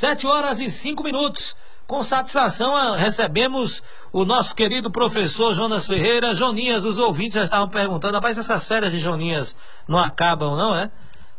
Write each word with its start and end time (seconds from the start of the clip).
Sete 0.00 0.26
horas 0.26 0.58
e 0.60 0.70
cinco 0.70 1.04
minutos. 1.04 1.54
Com 1.86 2.02
satisfação 2.02 2.74
ah, 2.74 2.96
recebemos 2.96 3.84
o 4.10 4.24
nosso 4.24 4.56
querido 4.56 4.90
professor 4.90 5.52
Jonas 5.52 5.86
Ferreira. 5.86 6.34
Joninhas, 6.34 6.86
os 6.86 6.98
ouvintes 6.98 7.34
já 7.34 7.44
estavam 7.44 7.68
perguntando, 7.68 8.14
rapaz, 8.14 8.38
essas 8.38 8.66
férias 8.66 8.92
de 8.92 8.98
Joninhas 8.98 9.54
não 9.86 9.98
acabam, 9.98 10.56
não 10.56 10.74
é? 10.74 10.90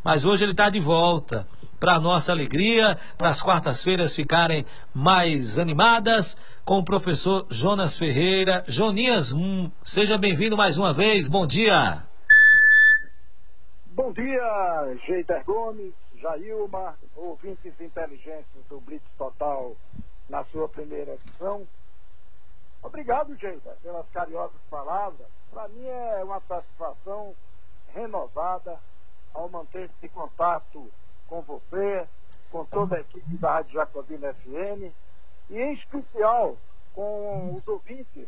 Mas 0.04 0.26
hoje 0.26 0.44
ele 0.44 0.52
está 0.52 0.70
de 0.70 0.80
volta. 0.80 1.48
Para 1.80 2.00
nossa 2.00 2.32
alegria, 2.32 3.00
para 3.18 3.30
as 3.30 3.42
quartas-feiras 3.42 4.14
ficarem 4.14 4.64
mais 4.94 5.58
animadas, 5.58 6.38
com 6.64 6.78
o 6.78 6.86
professor 6.86 7.48
Jonas 7.50 7.98
Ferreira. 7.98 8.64
Joninhas, 8.68 9.34
hum, 9.34 9.72
seja 9.84 10.20
bem-vindo 10.20 10.56
mais 10.56 10.78
uma 10.78 10.94
vez. 10.94 11.28
Bom 11.28 11.48
dia. 11.48 12.04
Bom 13.88 14.14
dia, 14.14 14.98
Geider 15.08 15.44
Gomes, 15.46 15.94
Jailma, 16.22 16.96
ouvintes 17.16 17.74
inteligentes 17.80 18.51
do 18.72 18.80
Blitz 18.80 19.06
Total 19.18 19.76
na 20.30 20.46
sua 20.46 20.68
primeira 20.70 21.14
edição. 21.14 21.68
Obrigado, 22.82 23.36
Geider, 23.36 23.76
pelas 23.84 24.08
cariosas 24.12 24.62
palavras. 24.70 25.28
Para 25.52 25.68
mim 25.68 25.86
é 25.86 26.24
uma 26.24 26.40
satisfação 26.48 27.36
renovada 27.94 28.80
ao 29.34 29.50
manter 29.50 29.90
esse 29.90 30.08
contato 30.08 30.90
com 31.28 31.42
você, 31.42 32.08
com 32.50 32.64
toda 32.64 32.96
a 32.96 33.02
equipe 33.02 33.38
da 33.38 33.56
Rádio 33.56 33.74
Jacobina 33.74 34.34
FM 34.36 34.94
e 35.50 35.60
em 35.60 35.74
especial 35.74 36.56
com 36.94 37.54
os 37.56 37.68
ouvintes 37.68 38.28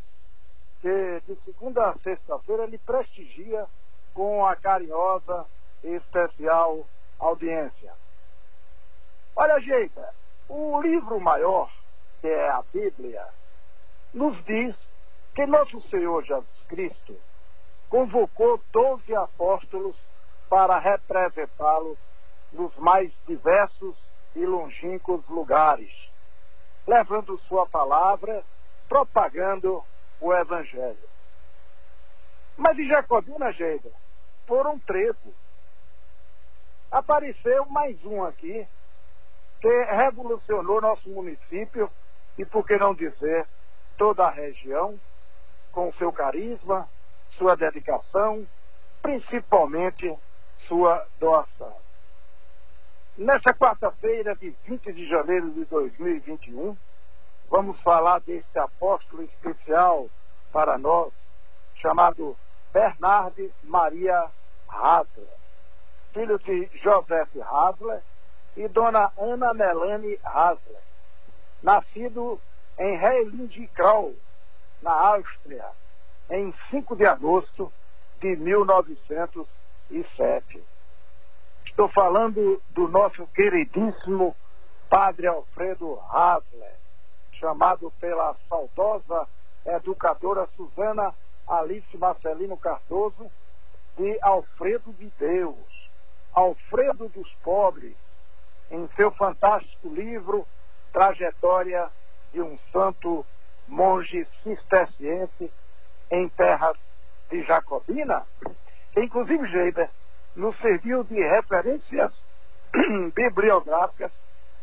que 0.81 1.21
de 1.25 1.35
segunda 1.45 1.89
a 1.89 1.97
sexta-feira 1.99 2.63
ele 2.63 2.77
prestigia 2.79 3.65
com 4.13 4.45
a 4.45 4.57
carinhosa 4.57 5.45
e 5.81 5.95
especial 5.95 6.85
audiência. 7.17 7.93
Olha, 9.35 9.59
gente, 9.61 9.93
o 10.55 10.79
livro 10.81 11.19
maior, 11.19 11.71
que 12.21 12.27
é 12.27 12.49
a 12.49 12.61
Bíblia, 12.71 13.25
nos 14.13 14.37
diz 14.45 14.75
que 15.33 15.47
nosso 15.47 15.81
Senhor 15.89 16.23
Jesus 16.23 16.45
Cristo 16.67 17.19
convocou 17.89 18.61
doze 18.71 19.15
apóstolos 19.15 19.95
para 20.47 20.77
representá-lo 20.77 21.97
nos 22.51 22.75
mais 22.77 23.11
diversos 23.27 23.95
e 24.35 24.45
longínquos 24.45 25.27
lugares, 25.27 25.91
levando 26.85 27.39
sua 27.47 27.65
palavra, 27.65 28.43
propagando 28.87 29.83
o 30.21 30.31
Evangelho. 30.31 31.09
Mas 32.55 32.77
em 32.77 32.87
Jacobina, 32.87 33.51
gente, 33.51 33.91
foram 34.45 34.77
treze. 34.77 35.33
Apareceu 36.91 37.65
mais 37.65 37.97
um 38.05 38.23
aqui, 38.23 38.67
que 39.63 39.83
revolucionou 39.85 40.81
nosso 40.81 41.07
município 41.07 41.89
e, 42.37 42.43
por 42.43 42.67
que 42.67 42.75
não 42.75 42.93
dizer, 42.93 43.47
toda 43.97 44.25
a 44.25 44.29
região, 44.29 44.99
com 45.71 45.93
seu 45.93 46.11
carisma, 46.11 46.85
sua 47.37 47.55
dedicação, 47.55 48.45
principalmente 49.01 50.13
sua 50.67 51.07
doação. 51.17 51.73
Nessa 53.17 53.53
quarta-feira, 53.53 54.35
de 54.35 54.53
20 54.65 54.91
de 54.91 55.07
janeiro 55.07 55.49
de 55.51 55.63
2021, 55.63 56.75
vamos 57.49 57.79
falar 57.83 58.19
desse 58.19 58.59
apóstolo 58.59 59.23
especial 59.23 60.09
para 60.51 60.77
nós, 60.77 61.13
chamado 61.75 62.35
Bernard 62.73 63.49
Maria 63.63 64.29
Hasler, 64.67 65.29
filho 66.11 66.37
de 66.39 66.69
Joseph 66.83 67.29
Hasler 67.37 68.03
e 68.55 68.67
dona 68.67 69.11
Ana 69.17 69.51
Melanie 69.53 70.19
Hasler, 70.23 70.81
nascido 71.61 72.39
em 72.77 72.97
Heiligenkrau, 72.97 74.13
na 74.81 74.91
Áustria, 74.91 75.65
em 76.29 76.53
5 76.69 76.95
de 76.95 77.05
agosto 77.05 77.69
de 78.19 78.35
1907. 78.35 80.63
Estou 81.65 81.87
falando 81.89 82.61
do 82.69 82.87
nosso 82.87 83.25
queridíssimo 83.27 84.35
Padre 84.89 85.27
Alfredo 85.27 85.99
Hasler, 86.11 86.75
chamado 87.33 87.91
pela 87.99 88.35
saudosa 88.47 89.27
educadora 89.65 90.47
Suzana 90.55 91.13
Alice 91.47 91.97
Marcelino 91.97 92.57
Cardoso 92.57 93.31
de 93.97 94.17
Alfredo 94.21 94.93
de 94.93 95.11
Deus, 95.17 95.89
Alfredo 96.33 97.09
dos 97.09 97.31
Pobres, 97.43 97.95
em 98.71 98.87
seu 98.95 99.11
fantástico 99.11 99.87
livro 99.89 100.47
Trajetória 100.91 101.89
de 102.31 102.41
um 102.41 102.57
Santo 102.71 103.25
Monge 103.67 104.27
Cisterciense 104.43 105.51
em 106.11 106.29
Terras 106.29 106.77
de 107.29 107.43
Jacobina, 107.43 108.25
inclusive 108.95 109.47
Geiber 109.47 109.89
nos 110.35 110.57
serviu 110.59 111.03
de 111.03 111.15
referências 111.15 112.11
bibliográficas 113.15 114.11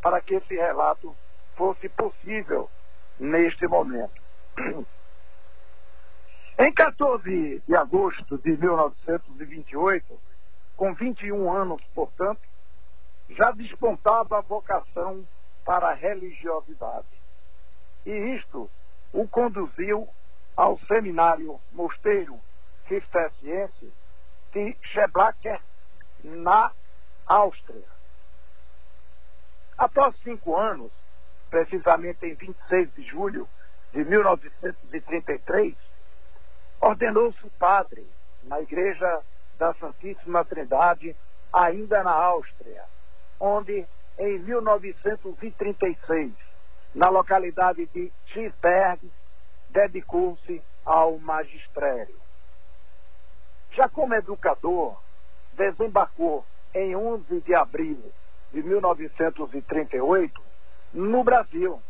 para 0.02 0.20
que 0.20 0.34
esse 0.34 0.54
relato 0.54 1.16
fosse 1.56 1.88
possível 1.88 2.68
neste 3.18 3.66
momento. 3.66 4.20
Em 6.58 6.72
14 6.74 7.62
de 7.66 7.74
agosto 7.74 8.36
de 8.38 8.50
1928, 8.50 10.20
com 10.76 10.92
21 10.92 11.50
anos, 11.50 11.80
portanto, 11.94 12.40
já 13.30 13.50
despontava 13.52 14.38
a 14.38 14.42
vocação 14.42 15.26
para 15.64 15.90
a 15.90 15.94
religiosidade. 15.94 17.06
E 18.04 18.10
isto 18.10 18.70
o 19.12 19.26
conduziu 19.28 20.08
ao 20.56 20.78
seminário 20.80 21.60
Mosteiro 21.72 22.38
Cisterciense 22.88 23.92
de 24.52 24.76
Scheblacker, 24.82 25.60
na 26.22 26.70
Áustria. 27.26 27.86
Após 29.78 30.14
cinco 30.22 30.56
anos, 30.56 30.90
precisamente 31.48 32.26
em 32.26 32.34
26 32.34 32.94
de 32.94 33.02
julho 33.02 33.48
de 33.92 34.04
1933, 34.04 35.74
ordenou-se 36.80 37.50
padre 37.58 38.06
na 38.42 38.60
Igreja 38.60 39.22
da 39.58 39.72
Santíssima 39.74 40.44
Trindade, 40.44 41.16
ainda 41.52 42.02
na 42.02 42.12
Áustria, 42.12 42.84
onde, 43.40 43.86
em 44.18 44.38
1936, 44.40 46.32
na 46.94 47.08
localidade 47.08 47.86
de 47.86 48.12
Tisberg, 48.26 49.10
dedicou-se 49.70 50.62
ao 50.84 51.18
magistério. 51.18 52.20
Já 53.72 53.88
como 53.88 54.14
educador, 54.14 55.00
desembarcou 55.54 56.44
em 56.74 56.94
11 56.94 57.40
de 57.40 57.54
abril 57.54 58.12
de 58.52 58.62
1938 58.62 60.42
no 60.92 61.22
Brasil, 61.22 61.80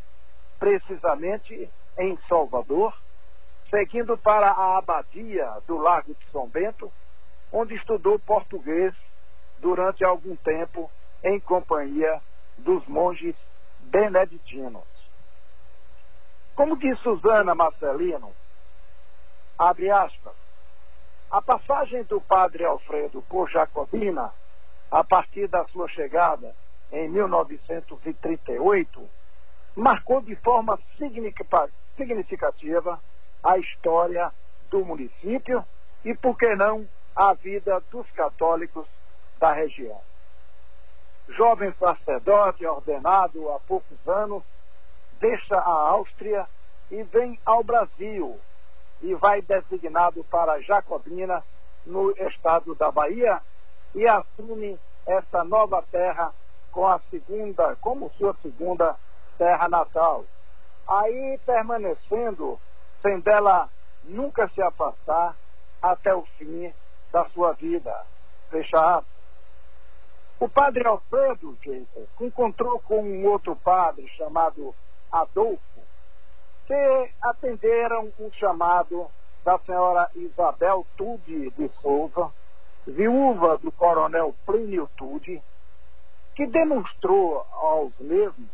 precisamente 0.59 1.71
em 1.99 2.19
Salvador, 2.29 2.95
seguindo 3.71 4.17
para 4.19 4.49
a 4.49 4.79
abadia 4.79 5.49
do 5.67 5.79
Largo 5.79 6.15
de 6.15 6.31
São 6.31 6.49
Bento, 6.49 6.93
onde 7.53 7.75
estudou 7.75 8.19
português 8.19 8.95
durante 9.59 10.05
algum 10.05 10.37
tempo 10.37 10.91
em 11.23 11.39
companhia 11.41 12.21
dos 12.59 12.87
monges 12.87 13.35
beneditinos. 13.81 14.85
Como 16.55 16.77
diz 16.77 16.99
Susana 17.01 17.55
Marcelino, 17.55 18.33
abre 19.59 19.91
aspas, 19.91 20.35
a 21.31 21.41
passagem 21.41 22.03
do 22.05 22.21
padre 22.21 22.65
Alfredo 22.65 23.23
por 23.23 23.49
Jacobina, 23.49 24.33
a 24.91 25.05
partir 25.05 25.47
da 25.47 25.65
sua 25.69 25.89
chegada 25.89 26.55
em 26.91 27.09
1938, 27.09 29.09
marcou 29.77 30.21
de 30.21 30.35
forma 30.37 30.79
significativa 31.97 33.01
a 33.43 33.59
história 33.59 34.33
do 34.69 34.85
município 34.85 35.65
e, 36.05 36.15
por 36.15 36.37
que 36.37 36.55
não, 36.57 36.87
a 37.15 37.33
vida 37.35 37.81
dos 37.91 38.11
católicos 38.11 38.87
da 39.39 39.53
região. 39.53 40.01
Jovem 41.37 41.73
sacerdote 41.79 42.67
ordenado 42.67 43.51
há 43.51 43.61
poucos 43.61 43.99
anos, 44.07 44.43
deixa 45.21 45.57
a 45.57 45.71
Áustria 45.91 46.47
e 46.91 47.03
vem 47.05 47.39
ao 47.45 47.63
Brasil 47.63 48.39
e 49.01 49.15
vai 49.15 49.41
designado 49.41 50.25
para 50.25 50.61
Jacobina, 50.61 51.43
no 51.87 52.11
estado 52.11 52.75
da 52.75 52.91
Bahia, 52.91 53.41
e 53.95 54.07
assume 54.07 54.79
essa 55.07 55.43
nova 55.45 55.83
terra 55.91 56.33
com 56.71 56.87
a 56.87 57.01
segunda, 57.11 57.75
como 57.77 58.11
sua 58.19 58.37
segunda 58.43 58.95
terra 59.39 59.69
natal. 59.69 60.25
Aí 60.87 61.41
permanecendo, 61.47 62.61
sem 63.01 63.19
dela 63.21 63.69
nunca 64.05 64.49
se 64.49 64.61
afastar 64.61 65.35
até 65.81 66.15
o 66.15 66.23
fim 66.37 66.73
da 67.11 67.25
sua 67.31 67.53
vida. 67.53 67.95
Fecha 68.51 68.79
aspas. 68.97 69.20
O 70.41 70.49
padre 70.49 70.89
Alfredo 70.89 71.55
Jacob 71.63 72.09
encontrou 72.19 72.81
com 72.81 73.03
um 73.03 73.27
outro 73.27 73.55
padre 73.55 74.09
chamado 74.17 74.75
Adolfo, 75.13 75.61
que 76.67 77.11
atenderam 77.21 78.11
um 78.19 78.33
chamado 78.33 79.07
da 79.45 79.59
senhora 79.59 80.11
Isabel 80.15 80.87
Tude 80.97 81.51
de 81.51 81.71
Souza, 81.83 82.33
viúva 82.87 83.59
do 83.59 83.71
coronel 83.71 84.35
Plínio 84.47 84.89
Tude, 84.97 85.43
que 86.35 86.47
demonstrou 86.47 87.47
aos 87.53 87.93
mesmos 87.99 88.49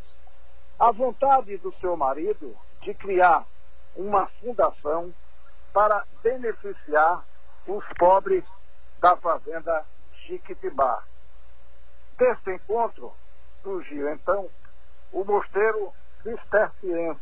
a 0.80 0.90
vontade 0.90 1.56
do 1.58 1.72
seu 1.80 1.96
marido 1.96 2.52
de 2.82 2.94
criar 2.94 3.46
uma 3.94 4.26
fundação 4.40 5.14
para 5.72 6.04
beneficiar 6.20 7.24
os 7.64 7.84
pobres 7.96 8.42
da 9.00 9.16
fazenda 9.16 9.84
Chiquitibá. 10.24 11.04
Desse 12.18 12.50
encontro 12.50 13.12
surgiu 13.62 14.10
então 14.10 14.48
o 15.12 15.22
mosteiro 15.22 15.92
cisterciense, 16.22 17.20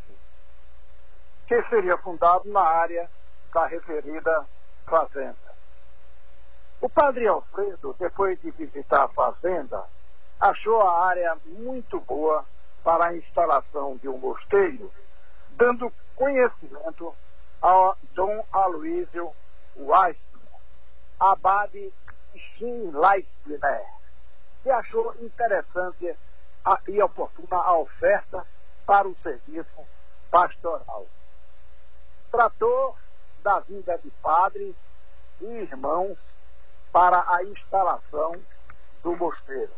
que 1.49 1.63
seria 1.65 1.99
fundado 1.99 2.49
na 2.49 2.63
área 2.63 3.11
da 3.53 3.67
referida 3.67 4.47
fazenda. 4.87 5.55
O 6.81 6.89
padre 6.89 7.27
Alfredo, 7.27 7.97
depois 7.99 8.41
de 8.41 8.51
visitar 8.53 9.05
a 9.05 9.09
fazenda, 9.09 9.85
achou 10.41 10.81
a 10.81 11.07
área 11.07 11.37
muito 11.47 11.99
boa 12.01 12.45
para 12.85 13.07
a 13.07 13.17
instalação 13.17 13.97
de 13.97 14.09
um 14.09 14.19
mosteiro, 14.19 14.93
dando 15.51 15.93
conhecimento 16.15 17.15
a 17.63 17.97
Dom 18.13 18.45
Aloísio 18.53 19.33
Weissner, 19.77 20.21
abade 21.19 21.93
Schleisner, 22.37 23.87
que 24.65 24.71
achou 24.71 25.15
interessante 25.21 26.17
e 26.89 27.03
oportuna 27.03 27.59
a 27.59 27.77
oferta 27.77 28.47
para 28.87 29.07
o 29.07 29.15
serviço 29.23 29.87
pastoral. 30.31 31.07
Tratou 32.31 32.97
da 33.43 33.61
vida 33.61 33.99
de 33.99 34.11
padres 34.23 34.75
e 35.43 35.45
irmãos 35.45 36.17
para 36.91 37.23
a 37.29 37.45
instalação 37.45 38.41
do 39.03 39.15
mosteiro. 39.15 39.75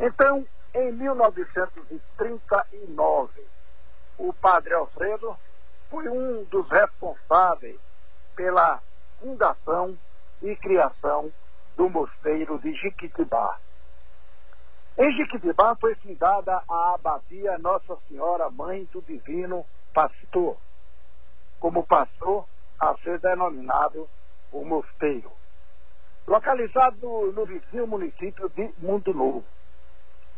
Então, 0.00 0.44
em 0.74 0.90
1939, 0.92 3.46
o 4.18 4.32
padre 4.32 4.74
Alfredo 4.74 5.38
foi 5.88 6.08
um 6.08 6.42
dos 6.44 6.68
responsáveis 6.68 7.78
pela 8.34 8.82
fundação 9.20 9.96
e 10.42 10.56
criação 10.56 11.32
do 11.78 11.88
mosteiro 11.88 12.58
de 12.58 12.74
Jiquitibá. 12.74 13.56
Em 14.98 15.12
Jiquitibá 15.12 15.76
foi 15.76 15.94
fundada 15.94 16.60
a 16.68 16.94
abadia 16.94 17.56
Nossa 17.58 17.96
Senhora 18.08 18.50
Mãe 18.50 18.84
do 18.92 19.00
Divino 19.00 19.64
Pastor, 19.94 20.56
como 21.60 21.86
passou 21.86 22.48
a 22.80 22.96
ser 22.96 23.20
denominado 23.20 24.08
o 24.50 24.64
mosteiro. 24.64 25.30
Localizado 26.26 27.32
no, 27.32 27.46
vizinho 27.46 27.86
município 27.86 28.48
de 28.50 28.74
Mundo 28.78 29.14
Novo. 29.14 29.44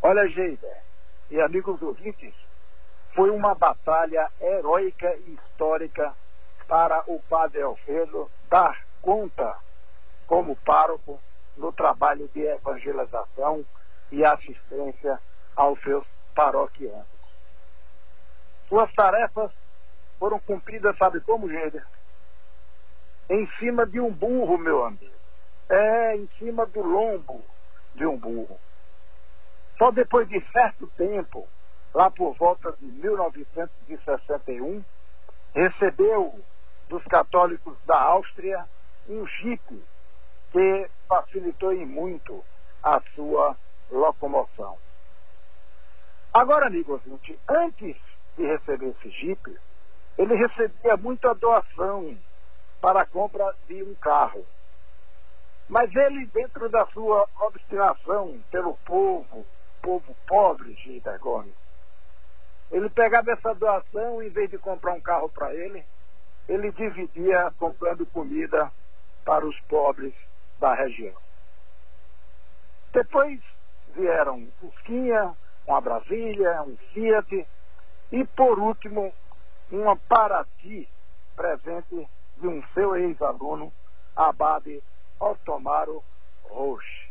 Olha, 0.03 0.29
Geider 0.29 0.83
e 1.31 1.41
amigos 1.41 1.81
ouvintes, 1.81 2.35
foi 3.15 3.31
uma 3.31 3.55
batalha 3.55 4.29
heróica 4.39 5.17
e 5.27 5.35
histórica 5.35 6.15
para 6.69 7.03
o 7.07 7.19
padre 7.31 7.63
Alfredo 7.63 8.31
dar 8.51 8.79
conta, 9.01 9.57
como 10.27 10.55
pároco, 10.57 11.19
no 11.57 11.73
trabalho 11.73 12.29
de 12.35 12.41
evangelização 12.41 13.65
e 14.11 14.25
assistência 14.25 15.19
aos 15.55 15.81
seus 15.83 16.07
paroquianos. 16.35 17.07
Suas 18.69 18.93
tarefas 18.93 19.51
foram 20.19 20.39
cumpridas, 20.41 20.97
sabe 20.97 21.21
como, 21.21 21.49
Gêder? 21.49 21.85
Em 23.29 23.47
cima 23.59 23.87
de 23.87 24.01
um 24.01 24.11
burro, 24.13 24.59
meu 24.59 24.85
amigo. 24.85 25.11
É, 25.69 26.17
em 26.17 26.29
cima 26.39 26.67
do 26.67 26.83
lombo 26.83 27.45
de 27.95 28.07
um 28.07 28.17
burro. 28.17 28.59
Só 29.79 29.91
depois 29.91 30.29
de 30.29 30.41
certo 30.53 30.87
tempo, 30.97 31.49
lá 31.95 32.11
por 32.11 32.35
volta 32.37 32.73
de 32.73 32.87
1961, 32.87 34.85
recebeu 35.55 36.39
dos 36.89 37.03
católicos 37.05 37.77
da 37.87 38.01
Áustria 38.01 38.67
um 39.09 39.27
jipe 39.27 39.83
que 40.51 40.91
facilitou 41.09 41.73
em 41.73 41.87
muito 41.87 42.45
a 42.83 43.01
sua 43.15 43.57
locomoção. 43.91 44.79
Agora, 46.33 46.67
amigo 46.67 46.93
ouvinte, 46.93 47.39
antes 47.49 47.97
de 48.37 48.47
receber 48.47 48.89
esse 48.89 49.11
jipe, 49.11 49.57
ele 50.17 50.35
recebia 50.35 50.97
muita 50.97 51.35
doação 51.35 52.17
para 52.81 53.03
a 53.03 53.07
compra 53.07 53.55
de 53.69 53.83
um 53.83 53.95
carro. 53.97 54.47
Mas 55.69 55.95
ele, 55.95 56.27
dentro 56.27 56.69
da 56.69 56.87
sua 56.87 57.29
obstinação 57.41 58.41
pelo 58.51 58.75
povo, 58.85 59.47
povo 59.83 60.17
pobre, 60.27 60.75
Gita 60.75 61.17
Gomes, 61.19 61.55
ele 62.71 62.89
pegava 62.89 63.33
essa 63.33 63.55
doação, 63.55 64.23
em 64.23 64.29
vez 64.29 64.51
de 64.51 64.59
comprar 64.59 64.93
um 64.93 65.01
carro 65.01 65.29
para 65.29 65.55
ele, 65.55 65.85
ele 66.49 66.71
dividia 66.73 67.53
comprando 67.59 68.07
comida 68.07 68.71
para 69.25 69.47
os 69.47 69.59
pobres 69.63 70.15
da 70.61 70.75
região. 70.75 71.15
Depois 72.93 73.41
vieram 73.95 74.37
um 74.37 74.51
Fusquinha, 74.61 75.35
uma 75.67 75.81
Brasília, 75.81 76.63
um 76.63 76.77
Fiat 76.93 77.47
e, 78.13 78.25
por 78.25 78.59
último, 78.59 79.13
uma 79.71 79.97
Paraty 79.97 80.89
presente 81.35 82.09
de 82.37 82.47
um 82.47 82.63
seu 82.75 82.97
ex-aluno, 82.97 83.73
Abade 84.15 84.83
Otomaro 85.19 86.03
Roche. 86.45 87.11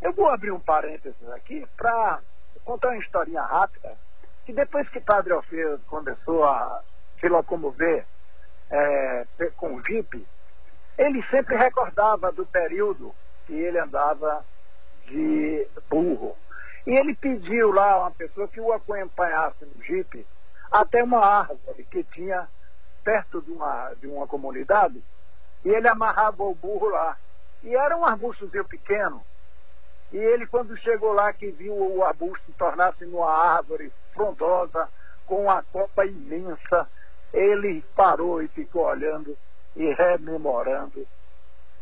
Eu 0.00 0.12
vou 0.12 0.28
abrir 0.28 0.52
um 0.52 0.60
parênteses 0.60 1.28
aqui 1.30 1.66
para 1.76 2.20
contar 2.64 2.88
uma 2.88 2.98
historinha 2.98 3.42
rápida, 3.42 3.96
que 4.44 4.52
depois 4.52 4.88
que 4.88 5.00
Padre 5.00 5.32
Alfredo 5.32 5.80
começou 5.88 6.44
a 6.44 6.82
se 7.18 7.28
locomover 7.28 8.06
é, 8.70 9.26
com 9.56 9.74
o 9.74 9.82
Jeep, 9.84 10.26
ele 10.98 11.22
sempre 11.30 11.56
recordava 11.56 12.32
do 12.32 12.46
período 12.46 13.14
que 13.46 13.54
ele 13.54 13.78
andava 13.78 14.44
de 15.06 15.66
burro. 15.88 16.36
E 16.86 16.90
ele 16.90 17.14
pediu 17.14 17.72
lá 17.72 17.92
a 17.92 17.98
uma 18.00 18.10
pessoa 18.10 18.48
que 18.48 18.60
o 18.60 18.72
acompanhasse 18.72 19.64
no 19.64 19.82
Jeep 19.82 20.26
até 20.70 21.02
uma 21.02 21.24
árvore 21.24 21.84
que 21.90 22.02
tinha 22.04 22.48
perto 23.04 23.40
de 23.42 23.52
uma, 23.52 23.94
de 24.00 24.06
uma 24.06 24.26
comunidade, 24.26 25.02
e 25.64 25.68
ele 25.68 25.88
amarrava 25.88 26.42
o 26.42 26.54
burro 26.54 26.88
lá. 26.88 27.16
E 27.62 27.74
era 27.74 27.96
um 27.96 28.04
arbustozinho 28.04 28.64
pequeno. 28.64 29.22
E 30.12 30.16
ele, 30.16 30.46
quando 30.46 30.76
chegou 30.78 31.12
lá, 31.12 31.32
que 31.32 31.50
viu 31.50 31.74
o 31.74 32.04
arbusto 32.04 32.52
tornar-se 32.58 33.04
numa 33.04 33.30
árvore 33.30 33.92
frondosa, 34.12 34.88
com 35.26 35.42
uma 35.42 35.62
copa 35.64 36.04
imensa, 36.04 36.88
ele 37.32 37.82
parou 37.94 38.42
e 38.42 38.48
ficou 38.48 38.86
olhando 38.86 39.36
e 39.76 39.92
rememorando 39.92 41.06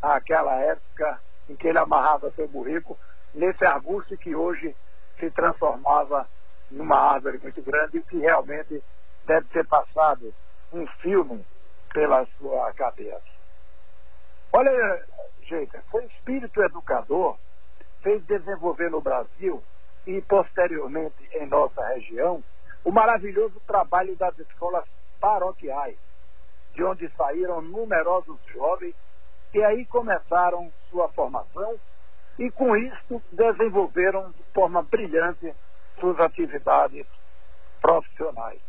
aquela 0.03 0.55
época 0.57 1.21
em 1.49 1.57
que 1.57 1.69
ele 1.69 1.79
amarrava 1.79 2.31
seu 2.33 2.49
burrico 2.49 2.99
nesse 3.33 3.65
arbusto 3.65 4.17
que 4.17 4.35
hoje 4.35 4.75
se 5.19 5.31
transformava 5.31 6.29
numa 6.71 6.97
árvore 6.97 7.39
muito 7.39 7.63
grande 7.63 7.99
e 7.99 8.03
que 8.03 8.19
realmente 8.19 8.83
deve 9.27 9.47
ter 9.49 9.67
passado 9.67 10.35
um 10.73 10.87
filme 11.01 11.45
pela 11.93 12.27
sua 12.39 12.73
cabeça. 12.73 13.23
Olha, 14.53 15.05
gente, 15.43 15.79
foi 15.91 16.05
espírito 16.07 16.63
educador, 16.63 17.39
fez 18.03 18.25
desenvolver 18.25 18.91
no 18.91 19.01
Brasil 19.01 19.63
e 20.07 20.21
posteriormente 20.23 21.29
em 21.33 21.47
nossa 21.47 21.87
região 21.89 22.43
o 22.85 22.93
maravilhoso 22.93 23.61
trabalho 23.67 24.15
das 24.17 24.39
escolas 24.39 24.85
paroquiais, 25.21 25.97
de 26.75 26.85
onde 26.85 27.09
saíram 27.17 27.61
numerosos 27.63 28.39
jovens 28.53 28.95
que 29.53 29.63
aí 29.63 29.87
começaram 29.87 30.73
sua 30.91 31.09
formação 31.09 31.79
e 32.39 32.51
com 32.51 32.77
isso 32.77 33.23
desenvolveram 33.31 34.31
de 34.33 34.43
forma 34.53 34.83
brilhante 34.83 35.55
suas 36.01 36.19
atividades 36.19 37.07
profissionais. 37.81 38.61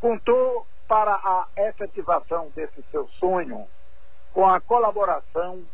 Contou 0.00 0.66
para 0.86 1.12
a 1.12 1.48
efetivação 1.56 2.50
desse 2.54 2.82
seu 2.90 3.08
sonho 3.18 3.66
com 4.32 4.46
a 4.46 4.60
colaboração 4.60 5.64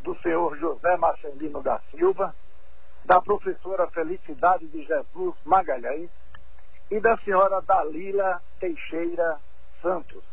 do 0.00 0.18
senhor 0.20 0.56
José 0.58 0.96
Marcelino 0.96 1.62
da 1.62 1.80
Silva, 1.90 2.34
da 3.04 3.20
professora 3.20 3.86
Felicidade 3.88 4.66
de 4.68 4.82
Jesus 4.84 5.34
Magalhães 5.44 6.08
e 6.90 6.98
da 7.00 7.16
senhora 7.18 7.60
Dalila 7.60 8.40
Teixeira 8.58 9.38
Santos, 9.82 10.24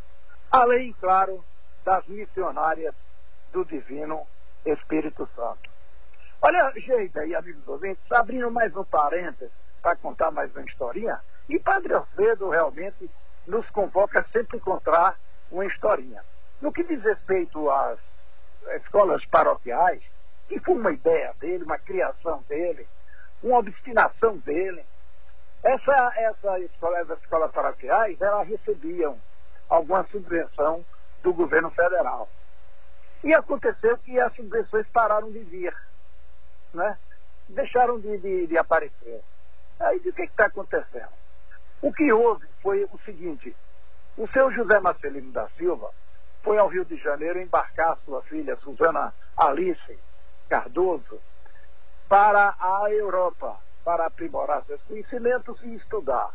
além, 0.52 0.94
claro, 0.94 1.44
das 1.86 2.06
missionárias 2.08 2.94
do 3.54 3.64
Divino 3.66 4.28
Espírito 4.66 5.28
Santo. 5.36 5.70
Olha, 6.42 6.72
gente 6.76 7.18
aí, 7.18 7.34
amigos 7.34 7.66
ouvintes, 7.68 8.12
abrindo 8.12 8.52
mais 8.52 8.76
um 8.76 8.84
parênteses 8.84 9.52
para 9.82 9.96
contar 9.96 10.32
mais 10.32 10.54
uma 10.56 10.66
historinha, 10.66 11.20
e 11.48 11.58
Padre 11.58 11.94
Alfredo 11.94 12.50
realmente 12.50 13.10
nos 13.48 13.68
convoca 13.70 14.26
sempre 14.32 14.58
a 14.58 14.60
encontrar 14.60 15.18
uma 15.50 15.66
historinha. 15.66 16.24
No 16.62 16.72
que 16.72 16.84
diz 16.84 17.02
respeito 17.02 17.70
às 17.70 18.00
escolas 18.82 19.26
paroquiais, 19.26 20.02
que 20.48 20.60
foi 20.60 20.76
uma 20.76 20.92
ideia 20.92 21.34
dele, 21.40 21.64
uma 21.64 21.80
criação 21.80 22.44
dele, 22.48 22.88
uma 23.42 23.60
obstinação 23.60 24.38
dele, 24.38 24.86
essa, 25.64 26.14
essa 26.16 26.60
escola, 26.60 27.00
as 27.00 27.10
escolas 27.10 27.52
paroquiais, 27.52 28.20
elas 28.22 28.48
recebiam 28.48 29.18
alguma 29.72 30.04
subvenção 30.08 30.86
do 31.24 31.34
governo 31.34 31.72
federal. 31.72 32.30
E 33.24 33.34
aconteceu 33.34 33.98
que 34.00 34.20
as 34.20 34.36
subvenções 34.36 34.86
pararam 34.88 35.32
de 35.32 35.40
vir, 35.40 35.74
né? 36.74 36.98
deixaram 37.48 38.00
de, 38.00 38.18
de, 38.18 38.48
de 38.48 38.58
aparecer. 38.58 39.22
Aí 39.80 39.98
o 39.98 40.14
que 40.14 40.24
está 40.24 40.48
acontecendo? 40.48 41.10
O 41.82 41.94
que 41.94 42.12
houve 42.12 42.46
foi 42.62 42.84
o 42.84 43.00
seguinte, 43.06 43.56
o 44.18 44.28
seu 44.28 44.52
José 44.52 44.80
Marcelino 44.80 45.32
da 45.32 45.48
Silva 45.58 45.90
foi 46.44 46.58
ao 46.58 46.68
Rio 46.68 46.84
de 46.84 46.98
Janeiro 46.98 47.40
embarcar 47.40 47.98
sua 48.04 48.22
filha, 48.24 48.58
Suzana 48.58 49.14
Alice 49.38 50.00
Cardoso, 50.50 51.20
para 52.10 52.56
a 52.60 52.92
Europa 52.92 53.58
para 53.86 54.06
aprimorar 54.06 54.64
seus 54.66 54.82
conhecimentos 54.84 55.60
e 55.64 55.76
estudar. 55.76 56.30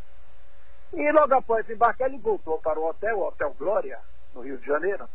E 0.93 1.12
logo 1.12 1.35
após 1.35 1.69
embarcar, 1.69 2.09
ele 2.09 2.19
voltou 2.19 2.59
para 2.59 2.78
o 2.78 2.88
hotel, 2.88 3.19
o 3.19 3.26
Hotel 3.26 3.55
Glória, 3.59 3.99
no 4.35 4.43
Rio 4.43 4.59
de 4.59 4.66
Janeiro, 4.66 5.09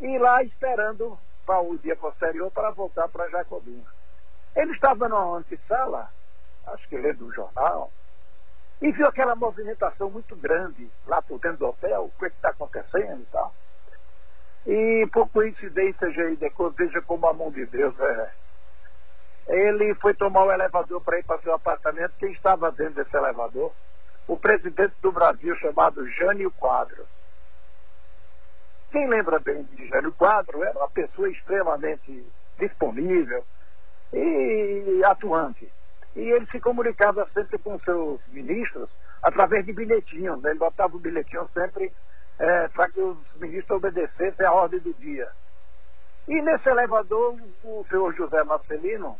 e 0.00 0.18
lá 0.18 0.42
esperando 0.42 1.18
para 1.46 1.60
o 1.60 1.78
dia 1.78 1.96
posterior 1.96 2.50
para 2.50 2.70
voltar 2.70 3.08
para 3.08 3.28
Jacobina. 3.28 3.86
Ele 4.54 4.72
estava 4.72 5.08
numa 5.08 5.38
antessala, 5.38 6.10
acho 6.66 6.88
que 6.88 6.96
lendo 6.96 7.26
um 7.26 7.32
jornal, 7.32 7.90
e 8.80 8.90
viu 8.90 9.06
aquela 9.06 9.36
movimentação 9.36 10.10
muito 10.10 10.34
grande 10.36 10.90
lá 11.06 11.22
por 11.22 11.38
dentro 11.38 11.58
do 11.58 11.68
hotel, 11.68 12.04
o 12.04 12.18
que 12.18 12.24
é 12.24 12.28
está 12.28 12.50
acontecendo 12.50 13.20
e 13.22 13.26
tal. 13.30 13.54
E 14.66 15.08
por 15.12 15.28
coincidência, 15.28 16.08
veja 16.76 17.02
como 17.02 17.26
a 17.26 17.32
mão 17.32 17.50
de 17.50 17.64
Deus 17.66 17.98
é 18.00 18.30
ele 19.48 19.94
foi 19.96 20.14
tomar 20.14 20.44
o 20.44 20.52
elevador 20.52 21.00
para 21.00 21.18
ir 21.18 21.24
para 21.24 21.40
seu 21.40 21.54
apartamento. 21.54 22.14
Quem 22.18 22.32
estava 22.32 22.70
dentro 22.70 23.02
desse 23.02 23.16
elevador? 23.16 23.72
O 24.26 24.36
presidente 24.36 24.94
do 25.02 25.12
Brasil, 25.12 25.54
chamado 25.56 26.08
Jânio 26.08 26.50
Quadro. 26.52 27.06
Quem 28.90 29.08
lembra 29.08 29.38
bem 29.40 29.62
de 29.64 29.88
Jânio 29.88 30.12
Quadro 30.12 30.62
era 30.62 30.78
uma 30.78 30.90
pessoa 30.90 31.28
extremamente 31.28 32.24
disponível 32.58 33.44
e 34.12 35.02
atuante. 35.04 35.70
E 36.14 36.20
ele 36.20 36.46
se 36.46 36.60
comunicava 36.60 37.26
sempre 37.32 37.58
com 37.58 37.78
seus 37.80 38.20
ministros 38.28 38.90
através 39.22 39.64
de 39.64 39.72
bilhetinhos. 39.72 40.40
Né? 40.42 40.50
Ele 40.50 40.58
botava 40.58 40.94
o 40.94 41.00
bilhetinho 41.00 41.48
sempre 41.54 41.92
é, 42.38 42.68
para 42.68 42.88
que 42.90 43.00
os 43.00 43.16
ministros 43.36 43.78
obedecessem 43.78 44.44
à 44.44 44.52
ordem 44.52 44.80
do 44.80 44.92
dia. 44.94 45.28
E 46.28 46.40
nesse 46.42 46.68
elevador, 46.68 47.36
o 47.64 47.84
senhor 47.88 48.14
José 48.14 48.44
Marcelino 48.44 49.18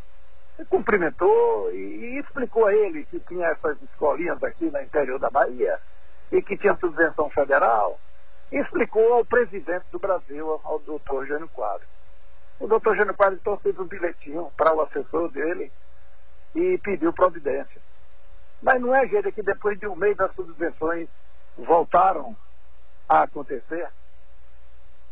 cumprimentou 0.68 1.72
e, 1.72 2.18
explicou 2.18 2.66
a 2.66 2.74
ele 2.74 3.04
que 3.04 3.18
tinha 3.20 3.48
essas 3.48 3.80
escolinhas 3.82 4.42
aqui 4.42 4.70
no 4.70 4.80
interior 4.80 5.18
da 5.18 5.30
Bahia 5.30 5.78
e 6.30 6.42
que 6.42 6.56
tinha 6.56 6.76
subvenção 6.76 7.28
federal. 7.30 7.98
Explicou 8.50 9.14
ao 9.14 9.24
presidente 9.24 9.84
do 9.90 9.98
Brasil, 9.98 10.60
ao 10.64 10.78
doutor 10.80 11.26
Jânio 11.26 11.48
Quadro. 11.48 11.86
O 12.60 12.66
doutor 12.66 12.96
Jânio 12.96 13.14
Quadro 13.14 13.38
então 13.40 13.56
fez 13.58 13.78
um 13.78 13.86
bilhetinho 13.86 14.52
para 14.56 14.74
o 14.74 14.82
assessor 14.82 15.30
dele 15.30 15.72
e 16.54 16.78
pediu 16.78 17.12
providência. 17.12 17.80
Mas 18.62 18.80
não 18.80 18.94
é, 18.94 19.06
gente, 19.08 19.32
que 19.32 19.42
depois 19.42 19.78
de 19.78 19.86
um 19.86 19.96
mês 19.96 20.16
das 20.16 20.34
subvenções 20.34 21.08
voltaram 21.56 22.36
a 23.08 23.22
acontecer. 23.22 23.88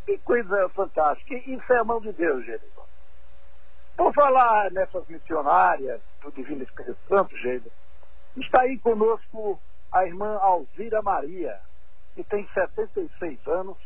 Que 0.06 0.18
coisa 0.18 0.68
fantástica. 0.70 1.34
Isso 1.34 1.72
é 1.72 1.78
a 1.78 1.84
mão 1.84 2.00
de 2.00 2.12
Deus, 2.12 2.44
gente. 2.44 2.64
Por 4.00 4.14
falar 4.14 4.70
nessas 4.70 5.06
missionárias 5.08 6.00
do 6.22 6.32
Divino 6.32 6.62
Espírito 6.62 6.96
Santo, 7.06 7.36
Geida, 7.36 7.70
está 8.34 8.62
aí 8.62 8.78
conosco 8.78 9.60
a 9.92 10.06
irmã 10.06 10.38
Alzira 10.38 11.02
Maria, 11.02 11.60
que 12.14 12.24
tem 12.24 12.48
76 12.54 13.46
anos, 13.46 13.76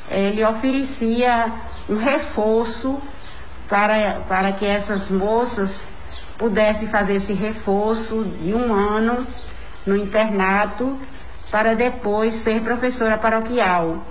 ele 0.08 0.46
oferecia 0.46 1.52
um 1.90 1.98
reforço 1.98 3.02
para, 3.68 4.22
para 4.28 4.52
que 4.52 4.68
essas 4.68 5.10
moças 5.10 5.90
pudessem 6.38 6.88
fazer 6.88 7.16
esse 7.16 7.34
reforço 7.34 8.24
de 8.40 8.54
um 8.54 8.72
ano 8.72 9.26
no 9.84 9.98
internato 9.98 10.96
para 11.50 11.74
depois 11.74 12.36
ser 12.36 12.62
professora 12.62 13.18
paroquial. 13.18 14.06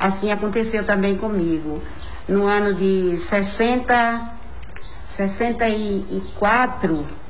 Assim 0.00 0.32
aconteceu 0.32 0.84
também 0.84 1.14
comigo. 1.14 1.80
No 2.26 2.44
ano 2.44 2.74
de 2.74 3.16
60, 3.18 4.32
64, 5.06 7.20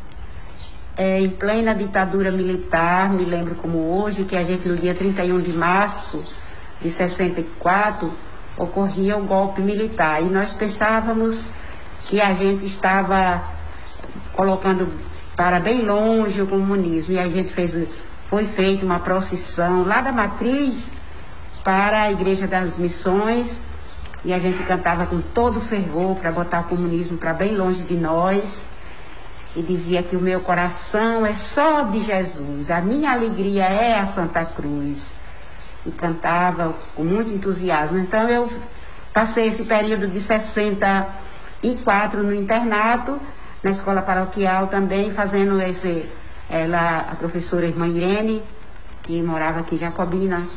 é, 1.01 1.19
em 1.19 1.31
plena 1.31 1.75
ditadura 1.75 2.31
militar, 2.31 3.09
me 3.09 3.25
lembro 3.25 3.55
como 3.55 4.03
hoje, 4.03 4.25
que 4.25 4.37
a 4.37 4.45
gente 4.45 4.69
no 4.69 4.77
dia 4.77 4.95
31 4.95 5.41
de 5.41 5.51
março 5.51 6.23
de 6.79 6.91
64 6.91 8.13
ocorria 8.59 9.17
o 9.17 9.25
golpe 9.25 9.63
militar. 9.63 10.21
E 10.23 10.27
nós 10.27 10.53
pensávamos 10.53 11.43
que 12.05 12.21
a 12.21 12.35
gente 12.35 12.67
estava 12.67 13.43
colocando 14.35 14.93
para 15.35 15.59
bem 15.59 15.81
longe 15.81 16.43
o 16.43 16.47
comunismo. 16.47 17.15
E 17.15 17.19
a 17.19 17.27
gente 17.27 17.51
fez 17.55 17.75
foi 18.29 18.45
feita 18.45 18.85
uma 18.85 18.99
procissão 18.99 19.85
lá 19.85 20.03
da 20.03 20.13
matriz 20.13 20.87
para 21.65 22.03
a 22.03 22.13
Igreja 22.13 22.47
das 22.47 22.77
Missões 22.77 23.59
e 24.23 24.35
a 24.35 24.39
gente 24.39 24.63
cantava 24.65 25.07
com 25.07 25.23
todo 25.23 25.63
fervor 25.63 26.17
para 26.17 26.31
botar 26.31 26.61
o 26.61 26.65
comunismo 26.65 27.17
para 27.17 27.33
bem 27.33 27.57
longe 27.57 27.83
de 27.85 27.95
nós 27.95 28.69
e 29.55 29.63
dizia 29.63 30.03
que 30.03 30.17
o 30.17 30.21
meu 30.21 30.41
coração 30.41 31.25
é 31.27 31.35
só 31.35 31.83
de 31.83 32.03
Jesus, 32.03 32.71
a 32.71 32.81
minha 32.81 33.13
alegria 33.13 33.65
é 33.65 33.99
a 33.99 34.07
Santa 34.07 34.45
Cruz. 34.45 35.13
E 35.85 35.91
cantava 35.91 36.75
com 36.95 37.03
muito 37.03 37.33
entusiasmo. 37.33 37.99
Então 37.99 38.29
eu 38.29 38.49
passei 39.13 39.49
esse 39.49 39.65
período 39.65 40.07
de 40.07 40.21
64 40.21 42.23
no 42.23 42.35
internato, 42.35 43.19
na 43.63 43.71
escola 43.71 44.03
paroquial 44.03 44.67
também, 44.69 45.13
fazendo 45.13 45.61
esse. 45.61 46.09
Ela, 46.49 47.07
a 47.13 47.15
professora 47.15 47.65
irmã 47.65 47.87
Irene, 47.87 48.43
que 49.03 49.23
morava 49.23 49.61
aqui 49.61 49.77
em 49.77 49.79
Jacobina, 49.79 50.49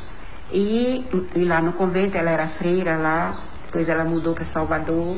e, 0.51 1.05
e 1.35 1.45
lá 1.45 1.61
no 1.61 1.73
convento, 1.73 2.17
ela 2.17 2.31
era 2.31 2.47
freira 2.47 2.97
lá, 2.97 3.37
depois 3.65 3.87
ela 3.87 4.03
mudou 4.03 4.33
para 4.33 4.43
Salvador. 4.43 5.17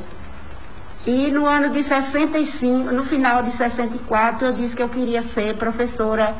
E 1.05 1.29
no 1.29 1.45
ano 1.45 1.69
de 1.69 1.83
65, 1.83 2.91
no 2.91 3.03
final 3.03 3.43
de 3.43 3.51
64, 3.51 4.47
eu 4.47 4.53
disse 4.53 4.75
que 4.75 4.81
eu 4.81 4.89
queria 4.89 5.21
ser 5.21 5.55
professora. 5.55 6.35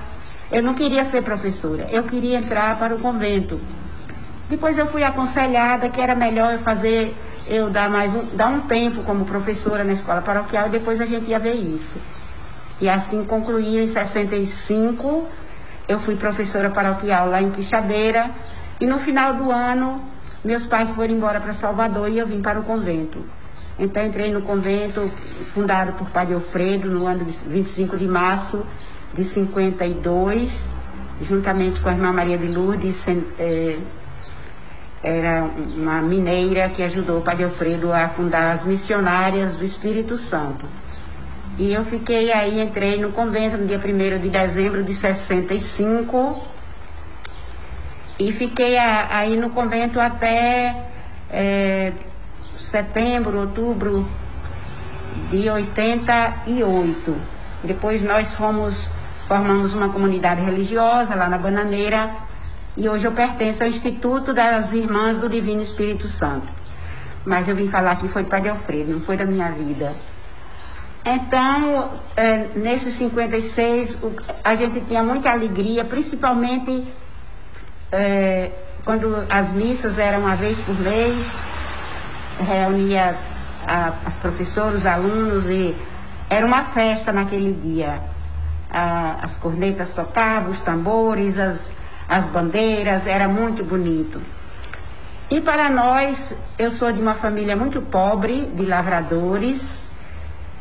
Eu 0.52 0.64
não 0.64 0.74
queria 0.74 1.06
ser 1.06 1.22
professora, 1.22 1.88
eu 1.92 2.04
queria 2.04 2.40
entrar 2.40 2.78
para 2.80 2.96
o 2.96 3.00
convento. 3.00 3.62
Depois 4.50 4.76
eu 4.78 4.88
fui 4.88 5.04
aconselhada 5.04 5.90
que 5.90 6.02
era 6.02 6.16
melhor 6.16 6.54
eu 6.54 6.60
fazer, 6.60 7.16
eu 7.48 7.70
dar 7.70 7.90
mais 7.90 8.16
um, 8.16 8.26
dar 8.36 8.48
um 8.48 8.62
tempo 8.62 9.04
como 9.04 9.26
professora 9.26 9.84
na 9.84 9.94
escola 9.94 10.22
paroquial 10.22 10.68
e 10.68 10.72
depois 10.72 11.00
a 11.00 11.06
gente 11.06 11.30
ia 11.30 11.38
ver 11.38 11.56
isso. 11.56 11.96
E 12.82 12.90
assim 12.90 13.24
concluí 13.24 13.78
em 13.80 13.88
65, 13.88 15.28
eu 15.88 16.00
fui 16.00 16.16
professora 16.16 16.72
paroquial 16.72 17.30
lá 17.30 17.40
em 17.42 17.52
Quixabeira, 17.52 18.32
e 18.80 18.86
no 18.88 19.00
final 19.00 19.36
do 19.36 19.52
ano, 19.52 20.04
meus 20.44 20.66
pais 20.66 20.94
foram 20.96 21.14
embora 21.14 21.40
para 21.40 21.54
Salvador 21.54 22.10
e 22.10 22.18
eu 22.18 22.26
vim 22.26 22.42
para 22.42 22.60
o 22.60 22.64
convento. 22.64 23.24
Então 23.78 24.06
entrei 24.06 24.32
no 24.32 24.42
convento 24.42 25.12
fundado 25.54 25.94
por 25.94 26.10
Padre 26.10 26.34
Alfredo 26.34 26.90
no 26.90 27.06
ano 27.06 27.26
de 27.26 27.34
25 27.46 27.98
de 27.98 28.08
março 28.08 28.66
de 29.14 29.26
52, 29.26 30.68
juntamente 31.22 31.80
com 31.80 31.90
a 31.90 31.94
irmã 31.94 32.12
Maria 32.12 32.38
de 32.38 32.48
Lourdes, 32.48 33.06
é, 33.40 33.78
era 35.04 35.44
uma 35.76 36.02
mineira 36.02 36.70
que 36.70 36.84
ajudou 36.84 37.20
o 37.20 37.22
Padre 37.22 37.46
Alfredo 37.46 37.94
a 37.94 38.10
fundar 38.10 38.54
as 38.54 38.66
missionárias 38.66 39.56
do 39.56 39.64
Espírito 39.64 40.18
Santo. 40.18 40.66
E 41.58 41.72
eu 41.74 41.86
fiquei 41.86 42.34
aí, 42.34 42.62
entrei 42.62 43.00
no 43.00 43.12
convento 43.12 43.58
no 43.58 43.66
dia 43.66 43.78
1 43.78 44.20
de 44.20 44.30
dezembro 44.30 44.84
de 44.84 44.94
65 44.94 46.44
e 48.20 48.32
fiquei 48.34 48.78
aí 48.78 49.38
no 49.38 49.50
convento 49.52 50.00
até 50.00 50.76
é, 51.30 51.94
setembro, 52.76 53.40
outubro 53.40 54.06
de 55.32 55.50
88. 55.50 57.16
Depois 57.64 58.04
nós 58.04 58.34
fomos, 58.34 58.92
formamos 59.30 59.74
uma 59.74 59.88
comunidade 59.88 60.42
religiosa 60.42 61.16
lá 61.16 61.30
na 61.30 61.38
Bananeira 61.38 62.14
e 62.76 62.90
hoje 62.90 63.06
eu 63.06 63.14
pertenço 63.14 63.64
ao 63.64 63.70
Instituto 63.70 64.34
das 64.34 64.74
Irmãs 64.74 65.16
do 65.16 65.30
Divino 65.30 65.62
Espírito 65.62 66.10
Santo. 66.10 66.50
Mas 67.24 67.48
eu 67.48 67.56
vim 67.56 67.70
falar 67.70 67.96
que 67.96 68.10
foi 68.10 68.26
Padre 68.26 68.50
Alfredo, 68.50 68.92
não 68.92 69.00
foi 69.00 69.16
da 69.16 69.26
minha 69.26 69.50
vida. 69.52 69.94
Então, 71.06 71.92
é, 72.18 72.50
nesses 72.56 72.94
56, 72.96 73.98
a 74.44 74.56
gente 74.56 74.82
tinha 74.82 75.02
muita 75.02 75.32
alegria, 75.32 75.86
principalmente 75.86 76.86
é, 77.90 78.52
quando 78.84 79.26
as 79.30 79.52
missas 79.54 79.98
eram 79.98 80.20
uma 80.20 80.36
vez 80.36 80.60
por 80.60 80.78
mês, 80.78 81.26
reunia 82.40 83.16
a, 83.66 83.94
as 84.06 84.18
professoras, 84.18 84.76
os 84.76 84.86
alunos 84.86 85.48
e 85.48 85.76
era 86.30 86.46
uma 86.46 86.64
festa 86.66 87.12
naquele 87.12 87.54
dia. 87.54 88.02
A, 88.70 89.18
as 89.22 89.38
cornetas 89.38 89.94
tocavam, 89.94 90.52
os 90.52 90.62
tambores, 90.62 91.38
as, 91.40 91.72
as 92.08 92.28
bandeiras, 92.28 93.08
era 93.08 93.28
muito 93.28 93.64
bonito. 93.64 94.22
E 95.30 95.42
para 95.42 95.70
nós, 95.70 96.36
eu 96.58 96.70
sou 96.70 96.92
de 96.92 97.02
uma 97.02 97.16
família 97.16 97.56
muito 97.56 97.82
pobre, 97.82 98.46
de 98.54 98.66
lavradores, 98.66 99.84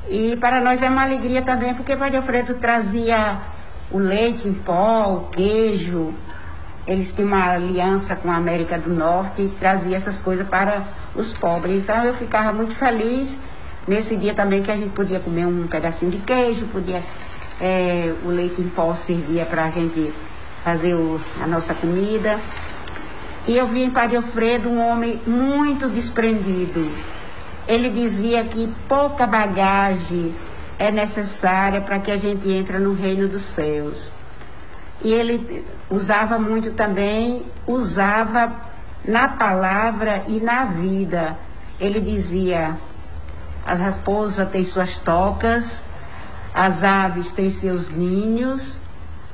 e 0.09 0.37
para 0.37 0.61
nós 0.61 0.83
é 0.83 0.89
uma 0.89 1.03
alegria 1.03 1.43
também, 1.43 1.75
porque 1.75 1.93
o 1.93 1.99
Padre 1.99 2.17
Alfredo 2.17 2.55
trazia 2.55 3.39
o 3.91 3.99
leite 3.99 4.49
em 4.49 4.55
pó, 4.55 5.13
o 5.13 5.31
queijo, 5.31 6.15
eles 6.87 7.13
tinham 7.13 7.29
uma 7.29 7.53
aliança 7.53 8.15
com 8.15 8.31
a 8.31 8.37
América 8.37 8.79
do 8.79 8.93
Norte 8.93 9.43
e 9.43 9.49
trazia 9.49 9.97
essas 9.97 10.21
coisas 10.21 10.47
para 10.47 10.87
os 11.15 11.33
pobres. 11.35 11.77
Então 11.77 12.05
eu 12.05 12.15
ficava 12.15 12.53
muito 12.53 12.75
feliz 12.75 13.39
nesse 13.89 14.17
dia 14.17 14.35
também 14.35 14.63
que 14.63 14.71
a 14.71 14.77
gente 14.77 14.91
podia 14.91 15.21
comer 15.21 15.47
um 15.47 15.67
pedacinho 15.67 16.11
de 16.11 16.19
queijo, 16.19 16.67
podia 16.67 17.01
é, 17.61 18.15
o 18.25 18.29
leite 18.29 18.61
em 18.61 18.69
pó 18.69 18.95
servia 18.95 19.47
para 19.47 19.65
a 19.65 19.71
gente 19.71 20.13
fazer 20.63 20.95
o, 20.95 21.21
a 21.41 21.47
nossa 21.47 21.75
comida. 21.75 22.39
E 23.47 23.57
eu 23.57 23.67
vi 23.67 23.85
em 23.85 23.91
Padre 23.91 24.17
Alfredo 24.17 24.69
um 24.69 24.81
homem 24.87 25.21
muito 25.27 25.89
desprendido. 25.89 26.91
Ele 27.67 27.89
dizia 27.89 28.45
que 28.45 28.69
pouca 28.89 29.27
bagagem 29.27 30.35
é 30.79 30.91
necessária 30.91 31.81
para 31.81 31.99
que 31.99 32.11
a 32.11 32.19
gente 32.19 32.51
entre 32.51 32.79
no 32.79 32.93
reino 32.93 33.29
dos 33.29 33.43
céus. 33.43 34.11
E 35.03 35.13
ele 35.13 35.65
usava 35.91 36.39
muito 36.39 36.73
também, 36.73 37.45
usava 37.67 38.53
na 39.05 39.29
palavra 39.29 40.25
e 40.27 40.41
na 40.41 40.65
vida. 40.65 41.37
Ele 41.79 42.01
dizia: 42.01 42.79
a 43.67 43.75
raposa 43.75 44.47
tem 44.47 44.65
suas 44.65 44.99
tocas, 44.99 45.85
as 46.55 46.83
aves 46.83 47.33
têm 47.33 47.51
seus 47.51 47.89
ninhos, 47.89 48.79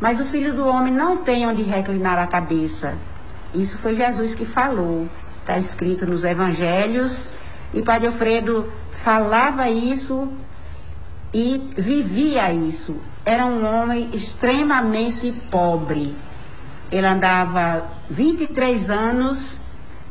mas 0.00 0.20
o 0.20 0.24
filho 0.24 0.54
do 0.54 0.66
homem 0.66 0.92
não 0.92 1.18
tem 1.18 1.46
onde 1.46 1.62
reclinar 1.62 2.18
a 2.18 2.26
cabeça. 2.26 2.94
Isso 3.54 3.76
foi 3.78 3.94
Jesus 3.94 4.34
que 4.34 4.46
falou. 4.46 5.08
Está 5.40 5.58
escrito 5.58 6.06
nos 6.06 6.24
evangelhos. 6.24 7.28
E 7.74 7.82
Padre 7.82 8.08
Alfredo 8.08 8.72
falava 9.04 9.68
isso 9.68 10.32
e 11.32 11.72
vivia 11.76 12.52
isso. 12.52 13.00
Era 13.24 13.44
um 13.46 13.64
homem 13.64 14.11
extremamente 14.12 15.33
pobre. 15.50 16.16
Ele 16.90 17.06
andava 17.06 17.85
23 18.09 18.90
anos, 18.90 19.61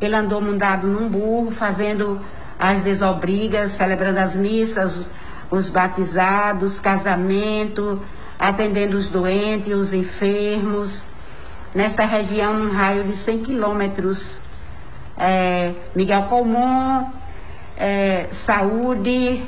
ele 0.00 0.14
andou 0.14 0.40
mundado 0.40 0.86
num 0.86 1.08
burro, 1.08 1.50
fazendo 1.50 2.20
as 2.58 2.82
desobrigas, 2.82 3.72
celebrando 3.72 4.18
as 4.18 4.36
missas, 4.36 5.08
os 5.50 5.68
batizados, 5.68 6.78
casamento, 6.78 8.00
atendendo 8.38 8.96
os 8.96 9.10
doentes, 9.10 9.74
os 9.74 9.92
enfermos. 9.92 11.04
Nesta 11.74 12.04
região, 12.04 12.54
num 12.54 12.72
raio 12.72 13.04
de 13.04 13.16
100 13.16 13.42
quilômetros, 13.42 14.38
é, 15.16 15.72
Miguel 15.94 16.22
Colmon, 16.24 17.10
é, 17.76 18.26
Saúde, 18.30 19.42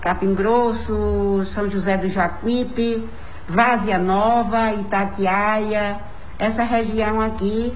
Capim 0.00 0.34
Grosso, 0.34 1.42
São 1.46 1.68
José 1.70 1.96
do 1.96 2.08
Jacuípe, 2.08 3.04
Vazia 3.48 3.98
Nova, 3.98 4.72
Itatiaia, 4.72 5.98
essa 6.38 6.62
região 6.62 7.20
aqui, 7.20 7.72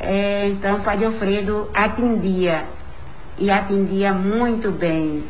é, 0.00 0.48
então 0.48 0.80
Padre 0.80 1.06
Alfredo 1.06 1.70
atendia 1.72 2.64
e 3.38 3.50
atendia 3.50 4.12
muito 4.12 4.70
bem. 4.70 5.24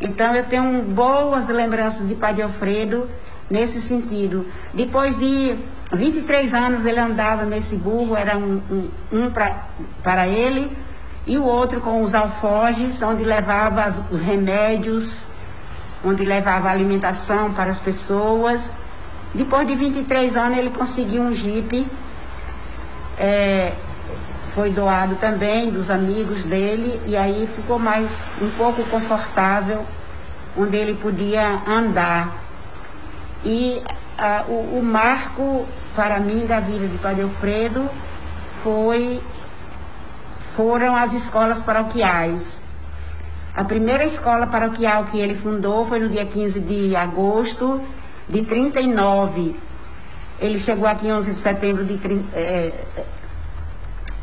Então 0.00 0.34
eu 0.34 0.44
tenho 0.44 0.82
boas 0.82 1.48
lembranças 1.48 2.08
de 2.08 2.14
Padre 2.14 2.42
Alfredo 2.42 3.08
nesse 3.50 3.80
sentido. 3.80 4.46
Depois 4.72 5.16
de 5.16 5.56
23 5.92 6.54
anos 6.54 6.84
ele 6.84 7.00
andava 7.00 7.44
nesse 7.44 7.76
burro, 7.76 8.16
era 8.16 8.36
um, 8.36 8.60
um, 8.70 8.88
um 9.12 9.30
pra, 9.30 9.66
para 10.02 10.28
ele 10.28 10.76
e 11.26 11.36
o 11.36 11.44
outro 11.44 11.80
com 11.80 12.02
os 12.02 12.14
alforjes, 12.14 13.02
onde 13.02 13.22
levava 13.22 13.88
os 14.10 14.20
remédios 14.20 15.26
onde 16.04 16.24
levava 16.24 16.70
alimentação 16.70 17.52
para 17.52 17.70
as 17.70 17.80
pessoas. 17.80 18.70
Depois 19.34 19.66
de 19.66 19.74
23 19.74 20.36
anos 20.36 20.58
ele 20.58 20.70
conseguiu 20.70 21.22
um 21.22 21.32
jipe, 21.32 21.86
é, 23.18 23.72
foi 24.54 24.70
doado 24.70 25.16
também 25.16 25.70
dos 25.70 25.90
amigos 25.90 26.44
dele, 26.44 27.00
e 27.06 27.16
aí 27.16 27.48
ficou 27.54 27.78
mais 27.78 28.10
um 28.40 28.50
pouco 28.50 28.82
confortável, 28.84 29.84
onde 30.56 30.76
ele 30.76 30.94
podia 30.94 31.62
andar. 31.66 32.38
E 33.44 33.82
o, 34.48 34.78
o 34.78 34.82
marco 34.82 35.66
para 35.94 36.18
mim 36.18 36.46
da 36.46 36.60
vida 36.60 36.86
de 36.86 36.98
Padre 36.98 37.22
Alfredo 37.22 37.88
foi, 38.62 39.20
foram 40.56 40.96
as 40.96 41.12
escolas 41.12 41.62
paroquiais 41.62 42.57
a 43.58 43.64
primeira 43.64 44.04
escola 44.04 44.46
paroquial 44.46 45.06
que 45.06 45.18
ele 45.18 45.34
fundou 45.34 45.84
foi 45.84 45.98
no 45.98 46.08
dia 46.08 46.24
15 46.24 46.60
de 46.60 46.94
agosto 46.94 47.82
de 48.28 48.42
39. 48.44 49.56
Ele 50.40 50.60
chegou 50.60 50.86
aqui 50.86 51.08
em 51.08 51.12
11 51.12 51.32
de 51.32 51.38
setembro 51.38 51.84
de. 51.84 51.98
É, 52.32 52.72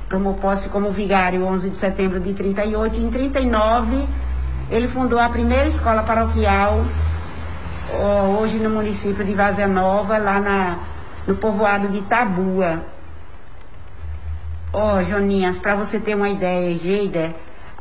tomou 0.07 0.35
posse 0.35 0.69
como 0.69 0.89
vigário 0.89 1.43
11 1.43 1.69
de 1.69 1.75
setembro 1.75 2.21
de 2.21 2.31
38. 2.31 2.97
Em 2.97 3.09
39, 3.09 4.07
ele 4.71 4.87
fundou 4.87 5.19
a 5.19 5.27
primeira 5.27 5.67
escola 5.67 6.03
paroquial, 6.03 6.85
hoje 8.39 8.57
no 8.57 8.69
município 8.69 9.25
de 9.25 9.33
Vazia 9.33 9.67
Nova, 9.67 10.17
lá 10.17 10.39
na, 10.39 10.79
no 11.27 11.35
povoado 11.35 11.89
de 11.89 12.01
Tabua. 12.03 12.85
Ó, 14.71 14.95
oh, 14.95 15.03
Joninhas, 15.03 15.59
para 15.59 15.75
você 15.75 15.99
ter 15.99 16.15
uma 16.15 16.29
ideia, 16.29 16.73
Geida, 16.77 17.35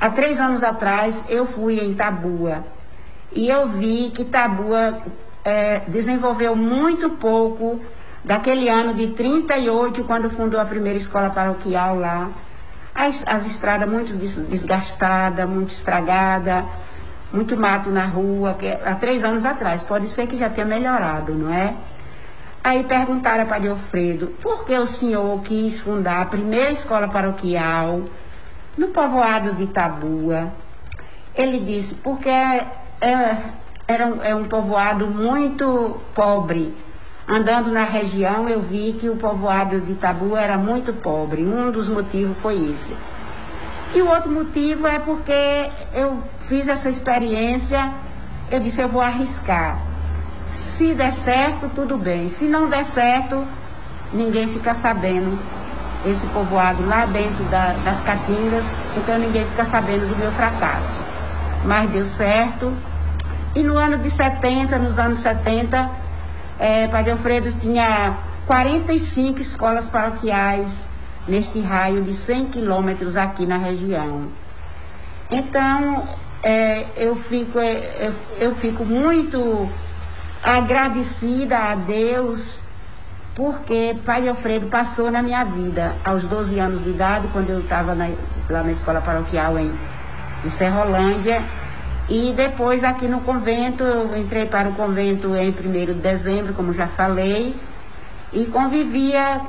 há 0.04 0.10
três 0.10 0.38
anos 0.38 0.62
atrás 0.62 1.24
eu 1.30 1.46
fui 1.46 1.80
em 1.80 1.94
Tabua 1.94 2.62
e 3.34 3.48
eu 3.48 3.70
vi 3.70 4.12
que 4.14 4.22
Tabua 4.22 4.98
é, 5.42 5.80
desenvolveu 5.88 6.54
muito 6.54 7.08
pouco 7.08 7.80
daquele 8.22 8.68
ano 8.68 8.92
de 8.92 9.08
38, 9.08 10.04
quando 10.04 10.28
fundou 10.28 10.60
a 10.60 10.64
primeira 10.66 10.98
escola 10.98 11.30
paroquial 11.30 11.98
lá. 11.98 12.28
As, 12.94 13.24
as 13.26 13.46
estradas 13.46 13.90
muito 13.90 14.12
desgastadas, 14.14 15.48
muito 15.48 15.72
estragadas, 15.72 16.64
muito 17.32 17.56
mato 17.56 17.88
na 17.90 18.04
rua, 18.04 18.54
que, 18.54 18.68
há 18.68 18.94
três 18.96 19.24
anos 19.24 19.46
atrás. 19.46 19.82
Pode 19.84 20.08
ser 20.08 20.26
que 20.26 20.36
já 20.36 20.50
tenha 20.50 20.66
melhorado, 20.66 21.34
não 21.34 21.52
é? 21.52 21.74
Aí 22.62 22.84
perguntaram 22.84 23.46
para 23.46 23.70
Alfredo, 23.70 24.28
por 24.42 24.66
que 24.66 24.76
o 24.76 24.86
senhor 24.86 25.40
quis 25.42 25.80
fundar 25.80 26.20
a 26.20 26.26
primeira 26.26 26.70
escola 26.70 27.08
paroquial 27.08 28.02
no 28.76 28.88
povoado 28.88 29.54
de 29.54 29.64
Itabua? 29.64 30.52
Ele 31.34 31.58
disse, 31.60 31.94
porque 31.96 32.28
é, 32.28 32.66
é, 33.00 33.36
era 33.86 34.06
um, 34.06 34.22
é 34.22 34.34
um 34.34 34.44
povoado 34.44 35.06
muito 35.06 36.00
pobre. 36.14 36.74
Andando 37.26 37.72
na 37.72 37.84
região, 37.84 38.48
eu 38.48 38.60
vi 38.60 38.96
que 38.98 39.08
o 39.08 39.16
povoado 39.16 39.80
de 39.80 39.92
Itabua 39.92 40.40
era 40.40 40.58
muito 40.58 40.92
pobre. 40.92 41.42
Um 41.42 41.70
dos 41.70 41.88
motivos 41.88 42.36
foi 42.38 42.54
esse. 42.54 42.94
E 43.94 44.02
o 44.02 44.08
outro 44.08 44.30
motivo 44.30 44.86
é 44.86 44.98
porque 44.98 45.70
eu 45.92 46.22
fiz 46.48 46.66
essa 46.68 46.90
experiência, 46.90 47.92
eu 48.50 48.60
disse, 48.60 48.80
eu 48.80 48.88
vou 48.88 49.00
arriscar. 49.00 49.78
Se 50.48 50.94
der 50.94 51.14
certo, 51.14 51.70
tudo 51.74 51.96
bem. 51.96 52.28
Se 52.28 52.46
não 52.46 52.68
der 52.68 52.84
certo, 52.84 53.46
ninguém 54.12 54.48
fica 54.48 54.74
sabendo. 54.74 55.38
Esse 56.06 56.26
povoado 56.28 56.84
lá 56.86 57.06
dentro 57.06 57.44
da, 57.44 57.72
das 57.84 58.00
Caatingas, 58.02 58.64
então 58.96 59.18
ninguém 59.18 59.44
fica 59.46 59.64
sabendo 59.64 60.06
do 60.06 60.16
meu 60.16 60.30
fracasso. 60.32 61.00
Mas 61.64 61.88
deu 61.90 62.04
certo. 62.04 62.72
E 63.54 63.62
no 63.62 63.76
ano 63.76 63.98
de 63.98 64.10
70, 64.10 64.78
nos 64.78 64.98
anos 64.98 65.18
70, 65.18 65.90
é, 66.58 66.88
Padre 66.88 67.12
Alfredo 67.12 67.52
tinha 67.52 68.18
45 68.46 69.40
escolas 69.40 69.88
paroquiais 69.88 70.86
neste 71.26 71.60
raio 71.60 72.02
de 72.02 72.12
100 72.12 72.46
quilômetros 72.46 73.16
aqui 73.16 73.46
na 73.46 73.56
região. 73.56 74.28
Então, 75.30 76.06
é, 76.42 76.86
eu, 76.96 77.16
fico, 77.16 77.58
é, 77.58 78.10
eu, 78.38 78.48
eu 78.48 78.54
fico 78.56 78.84
muito 78.84 79.68
agradecida 80.42 81.56
a 81.56 81.74
Deus, 81.74 82.60
porque 83.34 83.96
Pai 84.04 84.28
Alfredo 84.28 84.68
passou 84.68 85.10
na 85.10 85.22
minha 85.22 85.44
vida 85.44 85.96
aos 86.04 86.24
12 86.24 86.58
anos 86.58 86.84
de 86.84 86.90
idade, 86.90 87.28
quando 87.32 87.50
eu 87.50 87.60
estava 87.60 87.92
lá 87.94 88.62
na 88.62 88.70
escola 88.70 89.00
paroquial 89.00 89.58
em, 89.58 89.74
em 90.44 90.50
Serrolândia. 90.50 91.42
E 92.08 92.32
depois 92.36 92.84
aqui 92.84 93.08
no 93.08 93.22
convento, 93.22 93.82
eu 93.82 94.16
entrei 94.16 94.46
para 94.46 94.68
o 94.68 94.74
convento 94.74 95.34
em 95.34 95.50
1 95.50 95.52
de 95.52 95.94
dezembro, 95.94 96.54
como 96.54 96.72
já 96.72 96.86
falei, 96.86 97.56
e 98.32 98.44
convivia, 98.46 99.40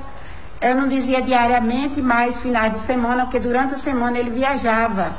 eu 0.61 0.73
não 0.73 0.87
dizia 0.87 1.21
diariamente, 1.21 2.01
mas 2.01 2.39
finais 2.39 2.73
de 2.73 2.79
semana, 2.79 3.23
porque 3.23 3.39
durante 3.39 3.75
a 3.75 3.77
semana 3.77 4.17
ele 4.17 4.29
viajava 4.29 5.11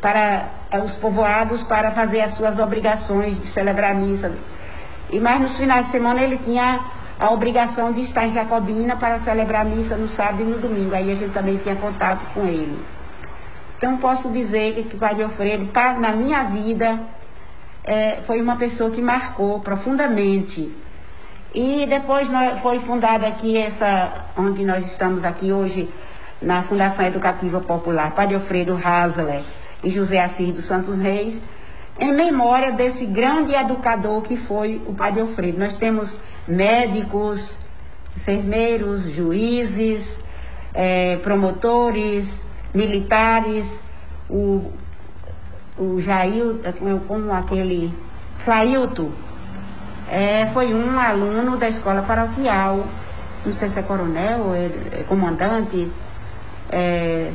para 0.00 0.48
os 0.82 0.96
povoados 0.96 1.62
para 1.62 1.90
fazer 1.90 2.22
as 2.22 2.32
suas 2.32 2.58
obrigações 2.58 3.38
de 3.38 3.46
celebrar 3.46 3.90
a 3.90 3.94
missa 3.94 4.32
e 5.12 5.18
mais 5.18 5.40
nos 5.40 5.56
finais 5.56 5.86
de 5.86 5.90
semana 5.90 6.22
ele 6.22 6.38
tinha 6.38 6.80
a 7.20 7.30
obrigação 7.30 7.92
de 7.92 8.00
estar 8.00 8.26
em 8.26 8.32
Jacobina 8.32 8.96
para 8.96 9.18
celebrar 9.18 9.66
missa 9.66 9.94
no 9.94 10.08
sábado 10.08 10.40
e 10.40 10.44
no 10.46 10.58
domingo. 10.58 10.94
Aí 10.94 11.12
a 11.12 11.14
gente 11.14 11.32
também 11.34 11.58
tinha 11.58 11.76
contato 11.76 12.24
com 12.32 12.46
ele. 12.46 12.82
Então 13.76 13.98
posso 13.98 14.30
dizer 14.30 14.72
que, 14.88 14.96
Padre 14.96 15.24
Alfredo, 15.24 15.68
na 16.00 16.12
minha 16.12 16.44
vida, 16.44 16.98
é, 17.84 18.18
foi 18.26 18.40
uma 18.40 18.56
pessoa 18.56 18.90
que 18.90 19.02
marcou 19.02 19.60
profundamente. 19.60 20.74
E 21.54 21.84
depois 21.86 22.30
foi 22.62 22.78
fundada 22.80 23.26
aqui 23.26 23.58
essa, 23.58 24.26
onde 24.36 24.64
nós 24.64 24.86
estamos 24.86 25.22
aqui 25.22 25.52
hoje, 25.52 25.90
na 26.40 26.62
Fundação 26.62 27.04
Educativa 27.04 27.60
Popular, 27.60 28.12
Padre 28.12 28.36
Alfredo 28.36 28.80
Hasler 28.82 29.42
e 29.84 29.90
José 29.90 30.20
Assis 30.20 30.52
dos 30.52 30.64
Santos 30.64 30.96
Reis, 30.96 31.42
em 32.00 32.12
memória 32.12 32.72
desse 32.72 33.04
grande 33.04 33.54
educador 33.54 34.22
que 34.22 34.36
foi 34.36 34.80
o 34.86 34.94
Padre 34.94 35.20
Alfredo. 35.20 35.58
Nós 35.58 35.76
temos 35.76 36.16
médicos, 36.48 37.56
enfermeiros, 38.16 39.02
juízes, 39.02 40.18
é, 40.72 41.16
promotores, 41.16 42.42
militares, 42.72 43.82
o, 44.28 44.70
o 45.76 46.00
Jair, 46.00 46.56
como 47.06 47.32
aquele 47.32 47.92
Flailto, 48.44 49.12
é, 50.10 50.46
foi 50.52 50.72
um 50.72 50.98
aluno 50.98 51.56
da 51.56 51.68
escola 51.68 52.02
paroquial, 52.02 52.86
não 53.44 53.52
sei 53.52 53.68
se 53.68 53.78
é 53.78 53.82
coronel, 53.82 54.54
é, 54.54 55.00
é 55.00 55.04
comandante, 55.06 55.90
é, 56.70 57.30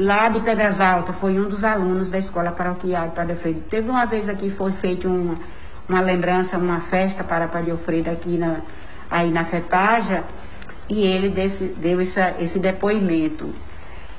lá 0.00 0.30
de 0.30 0.40
Pedras 0.40 0.80
Altas, 0.80 1.14
foi 1.20 1.38
um 1.38 1.46
dos 1.46 1.62
alunos 1.62 2.08
da 2.08 2.18
escola 2.18 2.50
paroquial 2.50 3.08
de 3.08 3.14
Padre 3.14 3.34
Alfredo. 3.34 3.60
Teve 3.68 3.90
uma 3.90 4.06
vez 4.06 4.30
aqui, 4.30 4.50
foi 4.50 4.72
feita 4.72 5.06
uma, 5.06 5.36
uma 5.86 6.00
lembrança, 6.00 6.56
uma 6.56 6.80
festa 6.80 7.22
para 7.22 7.46
Padre 7.46 7.70
Alfredo 7.70 8.10
aqui 8.10 8.38
na, 8.38 8.62
aí 9.10 9.30
na 9.30 9.44
FEPAJA, 9.44 10.24
e 10.88 11.02
ele 11.02 11.28
desse, 11.28 11.64
deu 11.64 12.00
essa, 12.00 12.34
esse 12.40 12.58
depoimento. 12.58 13.54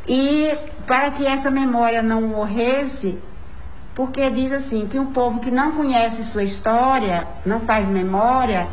E 0.07 0.55
para 0.85 1.09
que 1.09 1.25
essa 1.25 1.49
memória 1.49 2.03
não 2.03 2.21
morresse, 2.21 3.17
porque 3.95 4.29
diz 4.29 4.53
assim, 4.53 4.85
que 4.85 4.99
um 4.99 5.07
povo 5.07 5.39
que 5.39 5.49
não 5.49 5.71
conhece 5.71 6.23
sua 6.23 6.43
história, 6.43 7.27
não 7.43 7.61
faz 7.61 7.87
memória, 7.87 8.67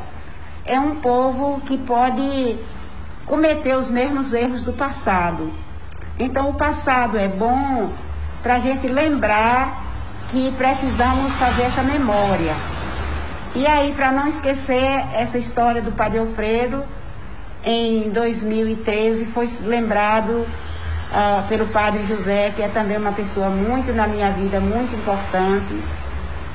é 0.67 0.79
um 0.79 0.97
povo 0.97 1.63
que 1.63 1.79
pode 1.79 2.59
cometer 3.25 3.75
os 3.79 3.91
mesmos 3.91 4.35
erros 4.35 4.63
do 4.63 4.75
passado. 4.75 5.51
Então, 6.19 6.51
o 6.51 6.55
passado 6.55 7.17
é 7.17 7.29
bom 7.29 7.93
para 8.43 8.57
a 8.57 8.59
gente 8.59 8.89
lembrar 8.89 9.85
que 10.31 10.53
precisamos 10.59 11.33
fazer 11.35 11.63
essa 11.63 11.83
memória. 11.83 12.55
E 13.55 13.65
aí, 13.65 13.93
para 13.93 14.11
não 14.11 14.27
esquecer 14.27 15.05
essa 15.15 15.39
história 15.39 15.81
do 15.81 15.93
Padre 15.93 16.19
Alfredo, 16.19 16.85
em 17.65 18.11
2013 18.11 19.27
foi 19.27 19.49
lembrado 19.63 20.45
uh, 21.13 21.47
pelo 21.49 21.69
Padre 21.69 22.05
José, 22.07 22.53
que 22.55 22.63
é 22.63 22.69
também 22.69 22.97
uma 22.97 23.13
pessoa 23.13 23.49
muito 23.49 23.93
na 23.93 24.09
minha 24.09 24.33
vida, 24.33 24.59
muito 24.59 24.97
importante. 24.97 25.81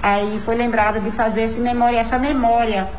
Aí 0.02 0.41
foi 0.43 0.56
lembrado 0.56 0.99
de 0.99 1.10
fazer 1.12 1.43
esse 1.43 1.62
memória, 1.62 1.99
essa 1.99 2.19
memória. 2.19 2.89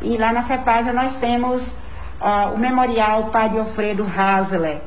E 0.00 0.16
lá 0.16 0.32
na 0.32 0.42
FEPAGA 0.42 0.90
nós 0.90 1.16
temos 1.18 1.68
uh, 1.68 2.54
o 2.54 2.58
memorial 2.58 3.24
Padre 3.24 3.58
Alfredo 3.58 4.06
Hasler 4.16 4.80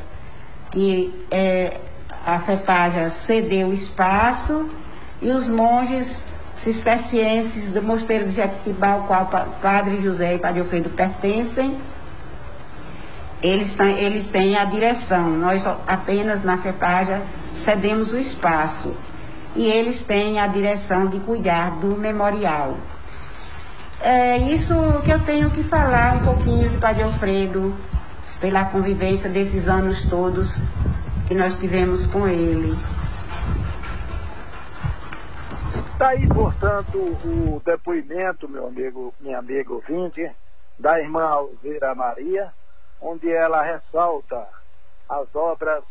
que 0.72 1.14
é, 1.30 1.78
a 2.26 2.40
FEPAJA 2.40 3.10
cedeu 3.10 3.74
espaço 3.74 4.70
e 5.22 5.30
os 5.30 5.50
monges 5.50 6.24
cistercienses 6.54 7.70
do 7.70 7.82
Mosteiro 7.82 8.26
de 8.26 8.36
Jequitibá, 8.36 8.92
ao 8.92 9.04
qual 9.04 9.26
Padre 9.62 10.02
José 10.02 10.36
e 10.36 10.40
Padre 10.40 10.62
Alfredo 10.62 10.90
pertencem, 10.90 11.78
eles 13.42 13.76
têm, 13.76 14.00
eles 14.00 14.30
têm 14.30 14.56
a 14.56 14.66
direção. 14.66 15.30
Nós 15.30 15.64
apenas 15.88 16.44
na 16.44 16.58
FEPAJA 16.58 17.22
cedemos 17.56 18.14
o 18.14 18.20
espaço. 18.20 18.96
E 19.56 19.66
eles 19.66 20.04
têm 20.04 20.40
a 20.40 20.48
direção 20.48 21.08
de 21.08 21.20
cuidar 21.20 21.72
do 21.72 21.98
memorial. 21.98 22.78
É 24.00 24.38
isso 24.38 24.74
que 25.04 25.12
eu 25.12 25.20
tenho 25.20 25.50
que 25.52 25.64
falar 25.64 26.16
um 26.16 26.20
pouquinho 26.20 26.70
de 26.70 26.78
Padre 26.78 27.04
Alfredo, 27.04 27.76
pela 28.42 28.66
convivência 28.66 29.30
desses 29.30 29.70
anos 29.70 30.04
todos 30.10 30.60
que 31.28 31.36
nós 31.36 31.56
tivemos 31.56 32.08
com 32.08 32.28
ele. 32.28 32.74
Está 35.94 36.10
aí, 36.10 36.28
portanto, 36.28 36.98
o 36.98 37.62
depoimento, 37.64 38.50
meu 38.50 38.66
amigo, 38.68 39.14
minha 39.20 39.38
amiga 39.38 39.72
ouvinte, 39.72 40.30
da 40.80 41.00
irmã 41.00 41.24
Alzeira 41.24 41.94
Maria, 41.94 42.52
onde 43.00 43.32
ela 43.32 43.62
ressalta 43.62 44.48
as 45.08 45.36
obras 45.36 45.84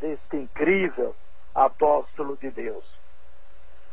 deste 0.00 0.36
incrível 0.38 1.14
apóstolo 1.54 2.38
de 2.38 2.50
Deus. 2.50 2.84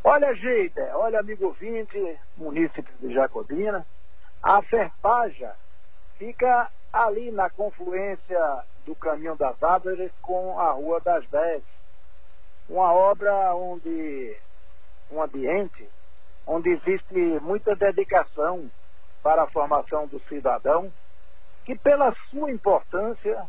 Olha, 0.01 0.33
Geida, 0.33 0.91
olha, 0.95 1.19
amigo 1.19 1.47
ouvinte, 1.47 2.17
munícipe 2.37 2.89
de 3.01 3.13
Jacobina, 3.13 3.85
a 4.41 4.61
Ferpaja 4.61 5.53
fica 6.17 6.69
ali 6.91 7.31
na 7.31 7.49
confluência 7.49 8.63
do 8.85 8.95
Caminho 8.95 9.35
das 9.35 9.61
Árvores 9.61 10.11
com 10.21 10.59
a 10.59 10.71
Rua 10.71 10.99
das 11.01 11.27
Dez. 11.29 11.63
Uma 12.69 12.93
obra 12.93 13.53
onde, 13.55 14.37
um 15.11 15.21
ambiente 15.21 15.87
onde 16.45 16.69
existe 16.69 17.39
muita 17.41 17.75
dedicação 17.75 18.69
para 19.21 19.43
a 19.43 19.47
formação 19.47 20.07
do 20.07 20.19
cidadão, 20.27 20.91
que 21.63 21.75
pela 21.77 22.13
sua 22.29 22.51
importância 22.51 23.47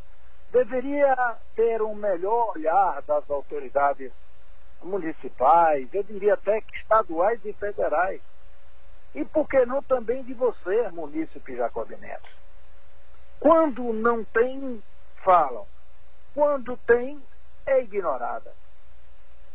deveria 0.53 1.17
ter 1.57 1.81
um 1.81 1.95
melhor 1.95 2.53
olhar 2.55 3.01
das 3.03 3.29
autoridades 3.31 4.13
municipais, 4.83 5.89
eu 5.93 6.03
diria 6.03 6.35
até 6.35 6.61
que 6.61 6.77
estaduais 6.77 7.41
e 7.45 7.53
federais. 7.55 8.21
E 9.15 9.25
por 9.25 9.49
que 9.49 9.65
não 9.65 9.83
também 9.83 10.23
de 10.23 10.35
você, 10.35 10.91
munícipe 10.91 11.57
Jacobinense? 11.57 12.42
Quando 13.43 13.93
não 13.93 14.23
tem, 14.23 14.81
falam. 15.25 15.67
Quando 16.33 16.77
tem, 16.87 17.21
é 17.67 17.83
ignorada. 17.83 18.53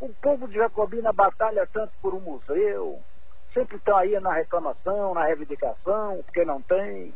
O 0.02 0.10
povo 0.10 0.46
de 0.46 0.56
Jacobina 0.56 1.14
batalha 1.14 1.66
tanto 1.72 1.94
por 2.02 2.14
um 2.14 2.20
museu, 2.20 3.02
sempre 3.54 3.78
está 3.78 4.00
aí 4.00 4.20
na 4.20 4.34
reclamação, 4.34 5.14
na 5.14 5.24
reivindicação, 5.24 6.22
porque 6.26 6.44
não 6.44 6.62
tem. 6.62 7.16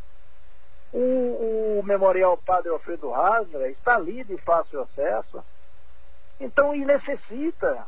O, 0.94 1.80
o 1.80 1.84
Memorial 1.84 2.38
Padre 2.38 2.70
Alfredo 2.70 3.14
Hasra 3.14 3.70
está 3.70 3.96
ali 3.96 4.24
de 4.24 4.38
fácil 4.38 4.82
acesso. 4.82 5.44
Então, 6.40 6.74
ele 6.74 6.86
necessita 6.86 7.86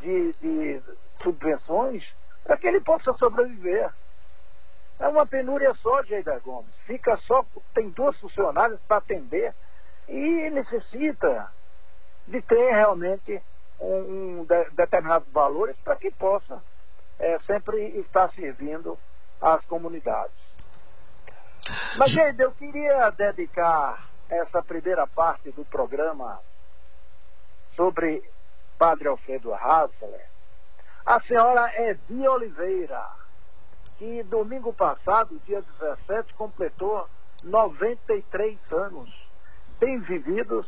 de, 0.00 0.32
de 0.40 0.82
subvenções 1.22 2.02
para 2.44 2.56
que 2.56 2.66
ele 2.66 2.80
possa 2.80 3.12
sobreviver. 3.18 3.92
É 5.00 5.08
uma 5.08 5.26
penúria 5.26 5.74
só, 5.82 6.02
Geida 6.02 6.38
Gomes. 6.40 6.70
Fica 6.86 7.16
só, 7.26 7.44
tem 7.74 7.88
duas 7.88 8.16
funcionárias 8.18 8.78
para 8.86 8.98
atender 8.98 9.54
e 10.06 10.50
necessita 10.50 11.50
de 12.26 12.42
ter 12.42 12.70
realmente 12.74 13.42
um, 13.80 14.40
um 14.40 14.44
de, 14.44 14.70
determinados 14.72 15.26
valores 15.32 15.74
para 15.82 15.96
que 15.96 16.10
possa 16.10 16.62
é, 17.18 17.38
sempre 17.46 17.98
estar 17.98 18.30
servindo 18.34 18.98
às 19.40 19.64
comunidades. 19.64 20.38
Mas, 21.96 22.10
Geida, 22.10 22.42
eu 22.42 22.52
queria 22.52 23.08
dedicar 23.10 24.06
essa 24.28 24.62
primeira 24.62 25.06
parte 25.06 25.50
do 25.52 25.64
programa 25.64 26.38
sobre 27.74 28.22
Padre 28.78 29.08
Alfredo 29.08 29.54
Hassler, 29.54 30.26
a 31.06 31.20
senhora 31.22 31.72
Edi 31.88 32.28
Oliveira, 32.28 33.02
que 34.00 34.22
domingo 34.22 34.72
passado, 34.72 35.38
dia 35.46 35.62
17, 35.78 36.32
completou 36.32 37.06
93 37.44 38.56
anos, 38.72 39.10
bem 39.78 40.00
vividos, 40.00 40.66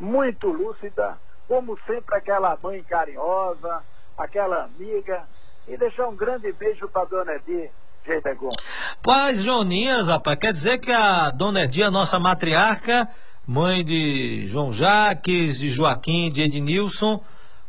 muito 0.00 0.48
lúcida, 0.48 1.16
como 1.46 1.78
sempre 1.86 2.16
aquela 2.16 2.58
mãe 2.60 2.82
carinhosa, 2.82 3.84
aquela 4.18 4.64
amiga, 4.64 5.22
e 5.68 5.76
deixar 5.76 6.08
um 6.08 6.16
grande 6.16 6.50
beijo 6.50 6.88
para 6.88 7.04
dona 7.04 7.34
Edi 7.36 7.70
Geidegum. 8.04 8.50
Paz, 9.00 9.44
Joninhas, 9.44 10.08
rapaz, 10.08 10.36
quer 10.36 10.52
dizer 10.52 10.78
que 10.78 10.90
a 10.90 11.30
dona 11.30 11.62
Edi, 11.62 11.84
a 11.84 11.90
nossa 11.90 12.18
matriarca, 12.18 13.08
mãe 13.46 13.84
de 13.84 14.48
João 14.48 14.72
Jaques, 14.72 15.56
de 15.56 15.68
Joaquim, 15.68 16.32
de 16.32 16.42
Ednilson, 16.42 17.22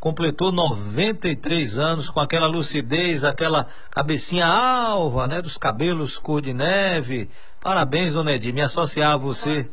completou 0.03 0.51
93 0.51 1.79
anos 1.79 2.09
com 2.09 2.19
aquela 2.19 2.45
lucidez, 2.45 3.23
aquela 3.23 3.67
cabecinha 3.89 4.45
alva, 4.45 5.27
né, 5.27 5.41
dos 5.41 5.57
cabelos 5.57 6.17
cor 6.17 6.41
de 6.41 6.53
neve. 6.53 7.29
Parabéns, 7.61 8.13
dona 8.13 8.33
Edir, 8.33 8.53
me 8.53 8.59
associar 8.59 9.13
a 9.13 9.17
você. 9.17 9.65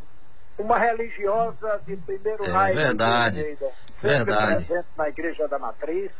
Uma 0.56 0.78
religiosa 0.78 1.80
de 1.84 1.96
primeiro 1.96 2.44
é, 2.44 2.48
raio. 2.48 2.76
Verdade, 2.76 3.58
verdade. 4.00 4.66
presente 4.66 4.86
na 4.96 5.08
Igreja 5.08 5.48
da 5.48 5.58
Matriz. 5.58 6.12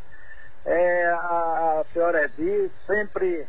É, 0.67 1.07
a, 1.13 1.81
a 1.81 1.85
senhora 1.93 2.25
Edir 2.25 2.69
sempre 2.89 3.47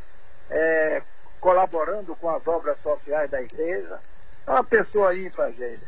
é, 0.52 1.02
colaborando 1.40 2.16
com 2.18 2.30
as 2.30 2.46
obras 2.46 2.78
sociais 2.84 3.32
da 3.32 3.42
igreja. 3.42 3.98
É 4.46 4.52
uma 4.52 4.64
pessoa 4.64 5.18
ímpar, 5.18 5.52
gente. 5.54 5.82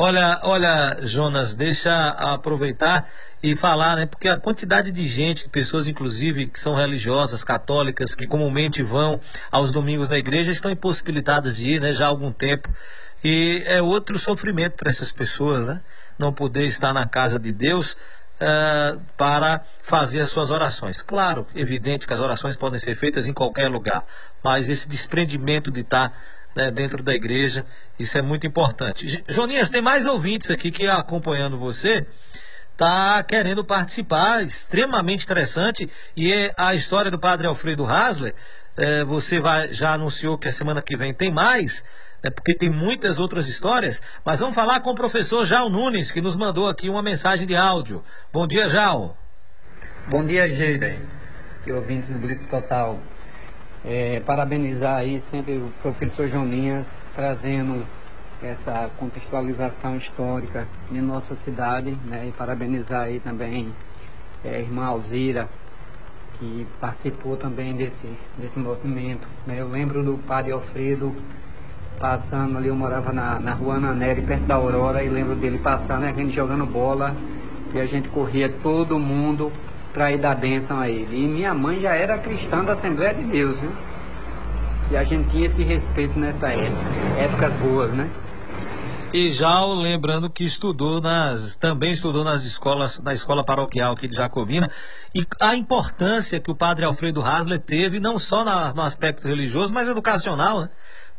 Olha, 0.00 0.38
olha, 0.44 0.96
Jonas, 1.02 1.56
deixa 1.56 2.10
aproveitar 2.10 3.10
e 3.42 3.56
falar, 3.56 3.96
né? 3.96 4.06
Porque 4.06 4.28
a 4.28 4.36
quantidade 4.36 4.92
de 4.92 5.04
gente, 5.04 5.48
pessoas 5.48 5.88
inclusive 5.88 6.48
que 6.48 6.60
são 6.60 6.76
religiosas, 6.76 7.42
católicas, 7.42 8.14
que 8.14 8.24
comumente 8.24 8.80
vão 8.80 9.20
aos 9.50 9.72
domingos 9.72 10.08
na 10.08 10.16
igreja, 10.16 10.52
estão 10.52 10.70
impossibilitadas 10.70 11.56
de 11.56 11.70
ir, 11.70 11.80
né? 11.80 11.92
Já 11.92 12.04
há 12.04 12.08
algum 12.10 12.30
tempo. 12.30 12.68
E 13.24 13.64
é 13.66 13.82
outro 13.82 14.16
sofrimento 14.20 14.74
para 14.76 14.88
essas 14.88 15.10
pessoas, 15.12 15.66
né? 15.66 15.80
Não 16.16 16.32
poder 16.32 16.68
estar 16.68 16.92
na 16.94 17.04
casa 17.04 17.36
de 17.36 17.50
Deus 17.50 17.96
uh, 18.40 19.00
para 19.16 19.64
fazer 19.82 20.20
as 20.20 20.30
suas 20.30 20.50
orações. 20.50 21.02
Claro, 21.02 21.44
evidente 21.56 22.06
que 22.06 22.12
as 22.12 22.20
orações 22.20 22.56
podem 22.56 22.78
ser 22.78 22.94
feitas 22.94 23.26
em 23.26 23.32
qualquer 23.32 23.68
lugar, 23.68 24.04
mas 24.44 24.68
esse 24.68 24.88
desprendimento 24.88 25.72
de 25.72 25.80
estar 25.80 26.16
né, 26.58 26.72
dentro 26.72 27.04
da 27.04 27.14
igreja. 27.14 27.64
Isso 27.96 28.18
é 28.18 28.22
muito 28.22 28.46
importante. 28.46 29.22
Joninhas, 29.28 29.70
tem 29.70 29.80
mais 29.80 30.04
ouvintes 30.04 30.50
aqui 30.50 30.72
que 30.72 30.88
acompanhando 30.88 31.56
você 31.56 32.04
tá 32.76 33.22
querendo 33.22 33.64
participar, 33.64 34.44
extremamente 34.44 35.24
interessante. 35.24 35.88
E 36.16 36.32
é 36.32 36.52
a 36.56 36.74
história 36.74 37.12
do 37.12 37.18
padre 37.18 37.46
Alfredo 37.46 37.84
Hasler, 37.84 38.34
é, 38.76 39.04
você 39.04 39.38
vai, 39.38 39.72
já 39.72 39.92
anunciou 39.92 40.36
que 40.36 40.48
a 40.48 40.52
semana 40.52 40.82
que 40.82 40.96
vem 40.96 41.14
tem 41.14 41.30
mais, 41.30 41.84
né, 42.22 42.30
porque 42.30 42.54
tem 42.54 42.68
muitas 42.68 43.20
outras 43.20 43.46
histórias. 43.46 44.02
Mas 44.24 44.40
vamos 44.40 44.56
falar 44.56 44.80
com 44.80 44.90
o 44.90 44.94
professor 44.96 45.44
Jal 45.44 45.70
Nunes, 45.70 46.10
que 46.10 46.20
nos 46.20 46.36
mandou 46.36 46.68
aqui 46.68 46.88
uma 46.88 47.02
mensagem 47.02 47.46
de 47.46 47.54
áudio. 47.54 48.04
Bom 48.32 48.48
dia, 48.48 48.68
Jal. 48.68 49.16
Bom 50.08 50.24
dia, 50.24 50.52
Geira, 50.52 50.96
que 51.62 51.70
ouvinte 51.70 52.10
do 52.10 52.18
Blitz 52.18 52.46
Total. 52.46 52.98
É, 53.84 54.20
parabenizar 54.20 54.96
aí 54.96 55.20
sempre 55.20 55.56
o 55.56 55.72
professor 55.82 56.28
Joninhas 56.28 56.86
trazendo 57.14 57.86
essa 58.42 58.90
contextualização 58.98 59.96
histórica 59.96 60.66
de 60.90 61.00
nossa 61.00 61.34
cidade, 61.34 61.96
né? 62.04 62.26
E 62.28 62.32
parabenizar 62.32 63.02
aí 63.02 63.20
também 63.20 63.72
é, 64.44 64.56
a 64.56 64.58
irmã 64.60 64.86
Alzira, 64.86 65.48
que 66.38 66.66
participou 66.80 67.36
também 67.36 67.74
desse, 67.74 68.06
desse 68.36 68.58
movimento. 68.58 69.26
Né? 69.46 69.56
Eu 69.58 69.68
lembro 69.68 70.04
do 70.04 70.18
padre 70.18 70.52
Alfredo 70.52 71.14
passando 71.98 72.56
ali, 72.56 72.68
eu 72.68 72.76
morava 72.76 73.12
na, 73.12 73.40
na 73.40 73.52
rua 73.52 73.80
Naneri, 73.80 74.22
perto 74.22 74.44
da 74.44 74.54
Aurora, 74.54 75.02
e 75.02 75.08
lembro 75.08 75.34
dele 75.34 75.58
passando, 75.58 76.04
a 76.04 76.12
gente 76.12 76.32
jogando 76.32 76.64
bola, 76.64 77.14
e 77.74 77.80
a 77.80 77.86
gente 77.86 78.08
corria 78.08 78.48
todo 78.48 78.98
mundo 78.98 79.52
para 79.92 80.12
ir 80.12 80.18
dar 80.18 80.34
bênção 80.34 80.78
a 80.78 80.88
ele. 80.88 81.24
E 81.24 81.26
minha 81.26 81.54
mãe 81.54 81.80
já 81.80 81.94
era 81.94 82.18
cristã 82.18 82.64
da 82.64 82.72
Assembleia 82.72 83.14
de 83.14 83.22
Deus, 83.22 83.58
viu? 83.58 83.72
E 84.90 84.96
a 84.96 85.04
gente 85.04 85.28
tinha 85.30 85.46
esse 85.46 85.62
respeito 85.62 86.18
nessa 86.18 86.48
época, 86.48 86.84
épocas 87.18 87.52
boas, 87.54 87.92
né? 87.92 88.08
E 89.12 89.32
já 89.32 89.64
lembrando 89.64 90.28
que 90.28 90.44
estudou 90.44 91.00
nas, 91.00 91.56
também 91.56 91.92
estudou 91.92 92.22
nas 92.22 92.44
escolas, 92.44 92.98
na 92.98 93.14
escola 93.14 93.42
paroquial 93.42 93.94
aqui 93.94 94.06
de 94.06 94.14
Jacobina, 94.14 94.70
e 95.14 95.26
a 95.40 95.56
importância 95.56 96.38
que 96.38 96.50
o 96.50 96.54
padre 96.54 96.84
Alfredo 96.84 97.22
Hasler 97.22 97.58
teve, 97.58 98.00
não 98.00 98.18
só 98.18 98.44
na, 98.44 98.74
no 98.74 98.82
aspecto 98.82 99.26
religioso, 99.26 99.72
mas 99.72 99.88
educacional, 99.88 100.60
né? 100.62 100.70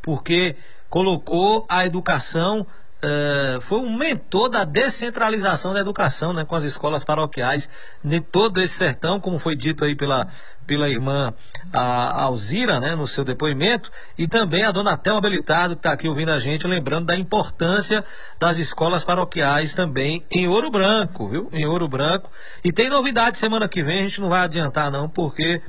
Porque 0.04 0.56
colocou 0.88 1.66
a 1.68 1.84
educação 1.86 2.66
Uh, 3.02 3.62
foi 3.62 3.80
um 3.80 3.98
mentor 3.98 4.50
da 4.50 4.66
descentralização 4.66 5.74
da 5.74 5.80
educação, 5.80 6.34
né, 6.34 6.44
com 6.44 6.54
as 6.54 6.66
escolas 6.66 7.06
paroquiais 7.06 7.70
de 8.04 8.20
todo 8.20 8.62
esse 8.62 8.74
sertão, 8.74 9.22
como 9.22 9.40
foi 9.40 9.56
dito 9.56 9.86
aí 9.86 9.96
pela, 9.96 10.28
pela 10.68 10.90
irmã 10.90 11.34
a 11.72 12.24
Alzira, 12.24 12.78
né, 12.78 12.96
no 12.96 13.08
seu 13.08 13.24
depoimento, 13.24 13.90
e 14.18 14.28
também 14.28 14.64
a 14.64 14.72
dona 14.72 14.98
Thelma 14.98 15.22
Belitado, 15.22 15.76
que 15.76 15.80
está 15.80 15.94
aqui 15.94 16.10
ouvindo 16.10 16.30
a 16.34 16.42
gente, 16.42 16.68
lembrando 16.68 17.06
da 17.06 17.16
importância 17.16 18.04
das 18.38 18.58
escolas 18.58 19.06
paroquiais 19.06 19.74
também 19.74 20.26
em 20.30 20.50
Ouro 20.50 20.70
Branco, 20.70 21.26
viu? 21.30 21.50
Em 21.54 21.66
Ouro 21.66 21.88
Branco. 21.88 22.30
E 22.66 22.72
tem 22.72 22.90
novidade 22.90 23.38
semana 23.38 23.70
que 23.70 23.82
vem, 23.82 24.00
a 24.00 24.04
gente 24.04 24.20
não 24.20 24.28
vai 24.28 24.42
adiantar 24.42 24.92
não, 24.92 25.08
porque 25.08 25.62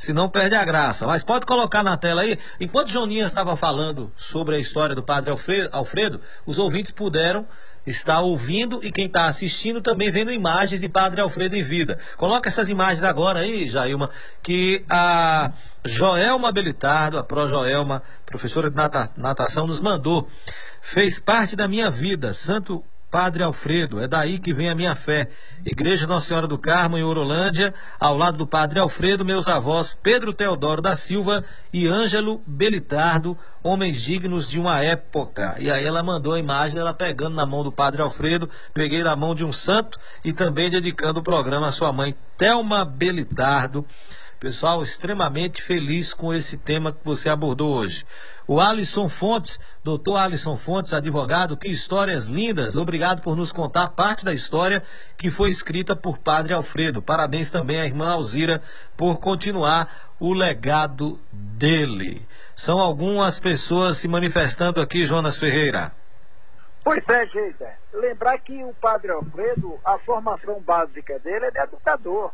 senão 0.00 0.28
perde 0.28 0.54
a 0.54 0.64
graça. 0.64 1.06
Mas 1.06 1.22
pode 1.22 1.44
colocar 1.44 1.82
na 1.82 1.96
tela 1.96 2.22
aí. 2.22 2.38
Enquanto 2.58 2.90
Joninha 2.90 3.26
estava 3.26 3.54
falando 3.54 4.10
sobre 4.16 4.56
a 4.56 4.58
história 4.58 4.94
do 4.94 5.02
padre 5.02 5.30
Alfredo, 5.70 6.20
os 6.46 6.58
ouvintes 6.58 6.90
puderam 6.90 7.46
estar 7.86 8.20
ouvindo 8.20 8.80
e 8.82 8.90
quem 8.90 9.06
está 9.06 9.26
assistindo 9.26 9.80
também 9.80 10.10
vendo 10.10 10.32
imagens 10.32 10.80
de 10.80 10.88
Padre 10.88 11.20
Alfredo 11.20 11.56
em 11.56 11.62
vida. 11.62 11.98
Coloca 12.16 12.48
essas 12.48 12.68
imagens 12.68 13.02
agora 13.02 13.40
aí, 13.40 13.68
Jailma, 13.68 14.10
que 14.42 14.84
a 14.88 15.52
Joelma 15.84 16.52
Belitardo, 16.52 17.18
a 17.18 17.22
Pro 17.22 17.48
Joelma, 17.48 18.02
professora 18.24 18.70
de 18.70 18.76
natação, 19.16 19.66
nos 19.66 19.80
mandou. 19.80 20.28
Fez 20.82 21.18
parte 21.18 21.56
da 21.56 21.68
minha 21.68 21.90
vida, 21.90 22.32
santo 22.34 22.84
Padre 23.10 23.42
Alfredo. 23.42 24.00
É 24.00 24.06
daí 24.06 24.38
que 24.38 24.54
vem 24.54 24.70
a 24.70 24.74
minha 24.74 24.94
fé. 24.94 25.28
Igreja 25.64 26.06
Nossa 26.06 26.28
Senhora 26.28 26.46
do 26.46 26.56
Carmo, 26.56 26.96
em 26.96 27.02
Orolândia, 27.02 27.74
ao 27.98 28.16
lado 28.16 28.38
do 28.38 28.46
Padre 28.46 28.78
Alfredo, 28.78 29.24
meus 29.24 29.48
avós 29.48 29.98
Pedro 30.00 30.32
Teodoro 30.32 30.80
da 30.80 30.94
Silva 30.94 31.44
e 31.72 31.86
Ângelo 31.86 32.40
Belitardo, 32.46 33.36
homens 33.62 34.00
dignos 34.00 34.48
de 34.48 34.58
uma 34.58 34.82
época. 34.82 35.56
E 35.58 35.70
aí 35.70 35.84
ela 35.84 36.02
mandou 36.02 36.34
a 36.34 36.38
imagem 36.38 36.76
dela 36.76 36.94
pegando 36.94 37.34
na 37.34 37.44
mão 37.44 37.62
do 37.62 37.72
Padre 37.72 38.00
Alfredo, 38.00 38.48
peguei 38.72 39.02
na 39.02 39.14
mão 39.16 39.34
de 39.34 39.44
um 39.44 39.52
santo 39.52 39.98
e 40.24 40.32
também 40.32 40.70
dedicando 40.70 41.20
o 41.20 41.22
programa 41.22 41.66
à 41.66 41.72
sua 41.72 41.92
mãe, 41.92 42.14
Thelma 42.38 42.84
Belitardo. 42.84 43.84
Pessoal, 44.40 44.82
extremamente 44.82 45.62
feliz 45.62 46.14
com 46.14 46.32
esse 46.32 46.56
tema 46.56 46.92
que 46.92 47.04
você 47.04 47.28
abordou 47.28 47.74
hoje. 47.74 48.06
O 48.48 48.58
Alisson 48.58 49.06
Fontes, 49.06 49.60
doutor 49.84 50.16
Alisson 50.16 50.56
Fontes, 50.56 50.94
advogado, 50.94 51.58
que 51.58 51.68
histórias 51.68 52.24
lindas. 52.24 52.78
Obrigado 52.78 53.20
por 53.20 53.36
nos 53.36 53.52
contar 53.52 53.88
parte 53.90 54.24
da 54.24 54.32
história 54.32 54.82
que 55.18 55.30
foi 55.30 55.50
escrita 55.50 55.94
por 55.94 56.16
Padre 56.16 56.54
Alfredo. 56.54 57.02
Parabéns 57.02 57.50
também 57.50 57.82
à 57.82 57.84
irmã 57.84 58.12
Alzira 58.12 58.62
por 58.96 59.18
continuar 59.18 60.14
o 60.18 60.32
legado 60.32 61.20
dele. 61.30 62.26
São 62.56 62.78
algumas 62.78 63.38
pessoas 63.38 63.98
se 63.98 64.08
manifestando 64.08 64.80
aqui, 64.80 65.04
Jonas 65.04 65.38
Ferreira. 65.38 65.92
Pois 66.82 67.06
é, 67.10 67.26
Geida. 67.26 67.74
Lembrar 67.92 68.38
que 68.38 68.64
o 68.64 68.72
Padre 68.80 69.10
Alfredo, 69.10 69.78
a 69.84 69.98
formação 69.98 70.62
básica 70.62 71.18
dele 71.18 71.44
é 71.44 71.50
de 71.50 71.58
educador. 71.58 72.32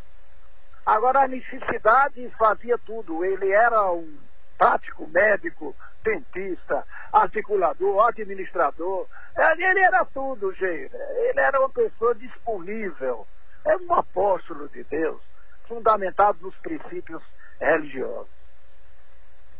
Agora, 0.86 1.24
a 1.24 1.28
necessidade 1.28 2.30
fazia 2.38 2.78
tudo. 2.78 3.24
Ele 3.24 3.50
era 3.50 3.90
um 3.90 4.16
prático 4.56 5.08
médico, 5.08 5.74
dentista, 6.04 6.84
articulador, 7.12 8.06
administrador. 8.06 9.06
Ele 9.36 9.80
era 9.80 10.04
tudo, 10.04 10.52
gente. 10.52 10.94
Ele 10.94 11.40
era 11.40 11.58
uma 11.58 11.68
pessoa 11.68 12.14
disponível. 12.14 13.26
Era 13.64 13.78
um 13.82 13.92
apóstolo 13.94 14.68
de 14.68 14.84
Deus, 14.84 15.20
fundamentado 15.66 16.38
nos 16.40 16.54
princípios 16.56 17.22
religiosos. 17.60 18.36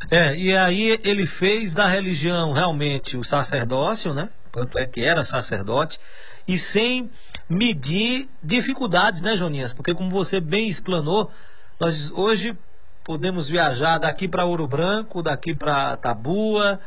É, 0.09 0.33
e 0.35 0.55
aí 0.55 0.99
ele 1.03 1.25
fez 1.25 1.73
da 1.73 1.87
religião 1.87 2.53
realmente 2.53 3.17
o 3.17 3.23
sacerdócio, 3.23 4.13
né? 4.13 4.29
Tanto 4.51 4.77
é 4.77 4.85
que 4.85 5.03
era 5.03 5.23
sacerdote, 5.23 5.99
e 6.47 6.57
sem 6.57 7.09
medir 7.49 8.29
dificuldades, 8.41 9.21
né, 9.21 9.35
Joninhas? 9.35 9.73
Porque 9.73 9.93
como 9.93 10.09
você 10.09 10.39
bem 10.39 10.69
explanou, 10.69 11.31
nós 11.79 12.11
hoje 12.11 12.57
podemos 13.03 13.47
viajar 13.47 13.97
daqui 13.97 14.27
para 14.27 14.45
Ouro 14.45 14.67
Branco, 14.67 15.21
daqui 15.21 15.55
para 15.55 15.95
Tabua, 15.97 16.79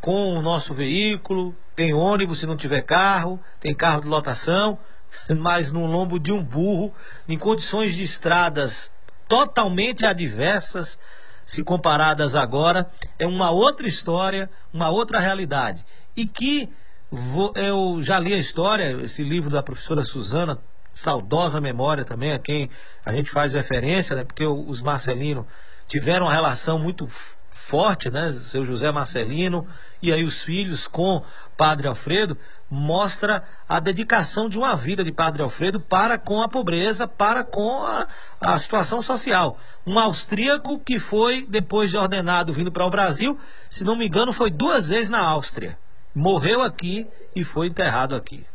com 0.00 0.34
o 0.34 0.42
nosso 0.42 0.72
veículo, 0.72 1.54
tem 1.76 1.92
ônibus 1.92 2.38
se 2.38 2.46
não 2.46 2.56
tiver 2.56 2.82
carro, 2.82 3.38
tem 3.58 3.74
carro 3.74 4.00
de 4.00 4.08
lotação, 4.08 4.78
mas 5.38 5.72
no 5.72 5.84
lombo 5.86 6.18
de 6.18 6.32
um 6.32 6.42
burro, 6.42 6.94
em 7.28 7.36
condições 7.36 7.94
de 7.94 8.02
estradas 8.02 8.92
totalmente 9.28 10.06
adversas, 10.06 10.98
se 11.44 11.62
comparadas 11.64 12.36
agora, 12.36 12.90
é 13.18 13.26
uma 13.26 13.50
outra 13.50 13.88
história, 13.88 14.48
uma 14.72 14.88
outra 14.88 15.18
realidade. 15.18 15.84
E 16.20 16.26
que 16.26 16.68
vou, 17.10 17.50
eu 17.56 18.02
já 18.02 18.18
li 18.18 18.34
a 18.34 18.36
história, 18.36 19.00
esse 19.02 19.22
livro 19.22 19.48
da 19.48 19.62
professora 19.62 20.02
Suzana, 20.02 20.58
saudosa 20.90 21.62
memória 21.62 22.04
também, 22.04 22.32
a 22.32 22.38
quem 22.38 22.68
a 23.02 23.10
gente 23.10 23.30
faz 23.30 23.54
referência, 23.54 24.14
né? 24.14 24.22
Porque 24.22 24.44
os 24.44 24.82
Marcelino 24.82 25.46
tiveram 25.88 26.26
uma 26.26 26.32
relação 26.32 26.78
muito 26.78 27.08
forte, 27.50 28.10
né? 28.10 28.30
Seu 28.32 28.62
José 28.64 28.92
Marcelino 28.92 29.66
e 30.02 30.12
aí 30.12 30.22
os 30.22 30.42
filhos 30.42 30.86
com 30.86 31.22
Padre 31.56 31.88
Alfredo 31.88 32.36
mostra 32.68 33.42
a 33.66 33.80
dedicação 33.80 34.46
de 34.46 34.58
uma 34.58 34.76
vida 34.76 35.02
de 35.02 35.10
Padre 35.10 35.42
Alfredo 35.42 35.80
para 35.80 36.18
com 36.18 36.42
a 36.42 36.48
pobreza, 36.50 37.08
para 37.08 37.42
com 37.42 37.82
a, 37.82 38.06
a 38.38 38.58
situação 38.58 39.00
social. 39.00 39.58
Um 39.86 39.98
austríaco 39.98 40.78
que 40.80 41.00
foi, 41.00 41.46
depois 41.48 41.90
de 41.90 41.96
ordenado, 41.96 42.52
vindo 42.52 42.70
para 42.70 42.84
o 42.84 42.90
Brasil, 42.90 43.38
se 43.70 43.84
não 43.84 43.96
me 43.96 44.06
engano, 44.06 44.34
foi 44.34 44.50
duas 44.50 44.88
vezes 44.88 45.08
na 45.08 45.20
Áustria. 45.20 45.78
Morreu 46.14 46.62
aqui 46.62 47.08
e 47.36 47.44
foi 47.44 47.68
enterrado 47.68 48.16
aqui. 48.16 48.46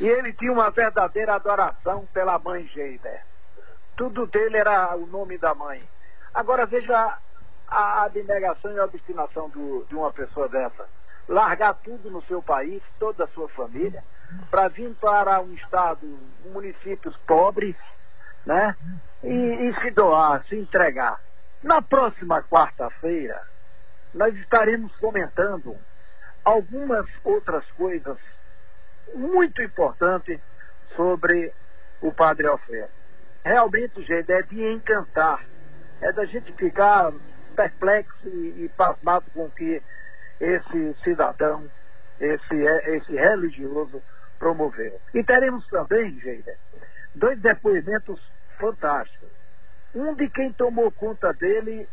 E 0.00 0.08
ele 0.08 0.32
tinha 0.32 0.52
uma 0.52 0.70
verdadeira 0.70 1.34
adoração 1.34 2.06
pela 2.12 2.38
mãe 2.38 2.66
Geider. 2.74 3.22
Tudo 3.96 4.26
dele 4.26 4.56
era 4.56 4.96
o 4.96 5.06
nome 5.06 5.38
da 5.38 5.54
mãe. 5.54 5.80
Agora 6.34 6.66
veja 6.66 7.16
a 7.68 8.02
abnegação 8.02 8.72
e 8.72 8.78
a 8.78 8.84
obstinação 8.84 9.48
do, 9.50 9.86
de 9.88 9.94
uma 9.94 10.12
pessoa 10.12 10.48
dessa. 10.48 10.88
Largar 11.28 11.74
tudo 11.74 12.10
no 12.10 12.22
seu 12.24 12.42
país, 12.42 12.82
toda 12.98 13.24
a 13.24 13.28
sua 13.28 13.48
família, 13.48 14.02
para 14.50 14.66
vir 14.68 14.92
para 15.00 15.40
um 15.40 15.54
estado, 15.54 16.18
municípios 16.46 17.16
pobres, 17.18 17.76
né? 18.44 18.76
E, 19.22 19.28
e 19.28 19.80
se 19.80 19.90
doar, 19.92 20.44
se 20.48 20.56
entregar. 20.56 21.20
Na 21.62 21.80
próxima 21.80 22.42
quarta-feira, 22.42 23.40
nós 24.12 24.34
estaremos 24.34 24.94
comentando 24.96 25.76
algumas 26.44 27.06
outras 27.24 27.64
coisas 27.72 28.18
muito 29.14 29.62
importante 29.62 30.40
sobre 30.94 31.52
o 32.00 32.12
Padre 32.12 32.46
Alfredo. 32.46 32.90
Realmente, 33.44 34.02
gente, 34.04 34.30
é 34.32 34.42
de 34.42 34.62
encantar. 34.62 35.44
É 36.00 36.12
da 36.12 36.24
gente 36.24 36.52
ficar 36.52 37.12
perplexo 37.54 38.28
e, 38.28 38.64
e 38.64 38.70
pasmado 38.76 39.24
com 39.32 39.48
que 39.50 39.82
esse 40.40 40.96
cidadão, 41.02 41.64
esse, 42.20 42.54
esse 42.54 43.12
religioso 43.12 44.02
promoveu. 44.38 45.00
E 45.14 45.22
teremos 45.22 45.66
também, 45.68 46.18
gente, 46.20 46.50
dois 47.14 47.38
depoimentos 47.40 48.20
fantásticos. 48.58 49.28
Um 49.94 50.14
de 50.14 50.28
quem 50.28 50.52
tomou 50.52 50.90
conta 50.90 51.32
dele 51.32 51.88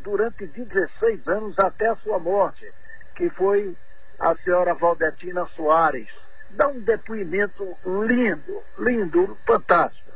durante 0.00 0.46
16 0.46 1.26
anos 1.28 1.58
até 1.58 1.88
a 1.88 1.96
sua 1.96 2.18
morte, 2.18 2.72
que 3.18 3.28
foi 3.30 3.76
a 4.20 4.32
senhora 4.36 4.74
Valdetina 4.74 5.44
Soares, 5.56 6.08
dá 6.50 6.68
um 6.68 6.78
depoimento 6.78 7.76
lindo, 7.84 8.62
lindo, 8.78 9.36
fantástico. 9.44 10.12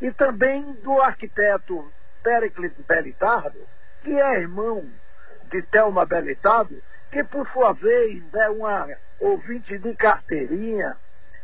E 0.00 0.12
também 0.12 0.62
do 0.82 1.00
arquiteto 1.00 1.90
Pericles 2.22 2.72
Belitardo, 2.86 3.58
que 4.02 4.20
é 4.20 4.40
irmão 4.40 4.84
de 5.50 5.62
Thelma 5.62 6.04
Belitardo, 6.04 6.82
que 7.10 7.24
por 7.24 7.48
sua 7.48 7.72
vez 7.72 8.22
é 8.34 8.50
uma 8.50 8.90
ouvinte 9.18 9.78
de 9.78 9.94
carteirinha, 9.94 10.98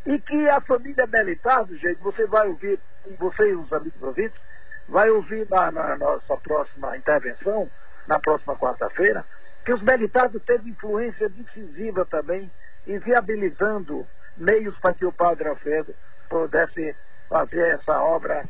e 0.05 0.19
que 0.19 0.49
a 0.49 0.61
família 0.61 1.07
Belitardo, 1.07 1.75
gente, 1.77 1.99
você 2.01 2.27
vai 2.27 2.47
ouvir, 2.47 2.79
você 3.17 3.49
e 3.49 3.55
os 3.55 3.73
amigos 3.73 4.01
ouvintes, 4.03 4.39
vai 4.87 5.09
ouvir 5.09 5.47
na, 5.49 5.71
na 5.71 5.97
nossa 5.97 6.37
próxima 6.37 6.95
intervenção, 6.95 7.67
na 8.05 8.19
próxima 8.19 8.55
quarta-feira, 8.55 9.25
que 9.71 9.75
os 9.75 9.81
Belitardo 9.81 10.37
teve 10.41 10.69
influência 10.69 11.29
decisiva 11.29 12.05
também 12.05 12.51
em 12.85 12.99
viabilizando 12.99 14.05
meios 14.35 14.77
para 14.79 14.93
que 14.93 15.05
o 15.05 15.13
Padre 15.13 15.47
Alfredo 15.47 15.95
pudesse 16.29 16.93
fazer 17.29 17.75
essa 17.75 18.03
obra 18.03 18.43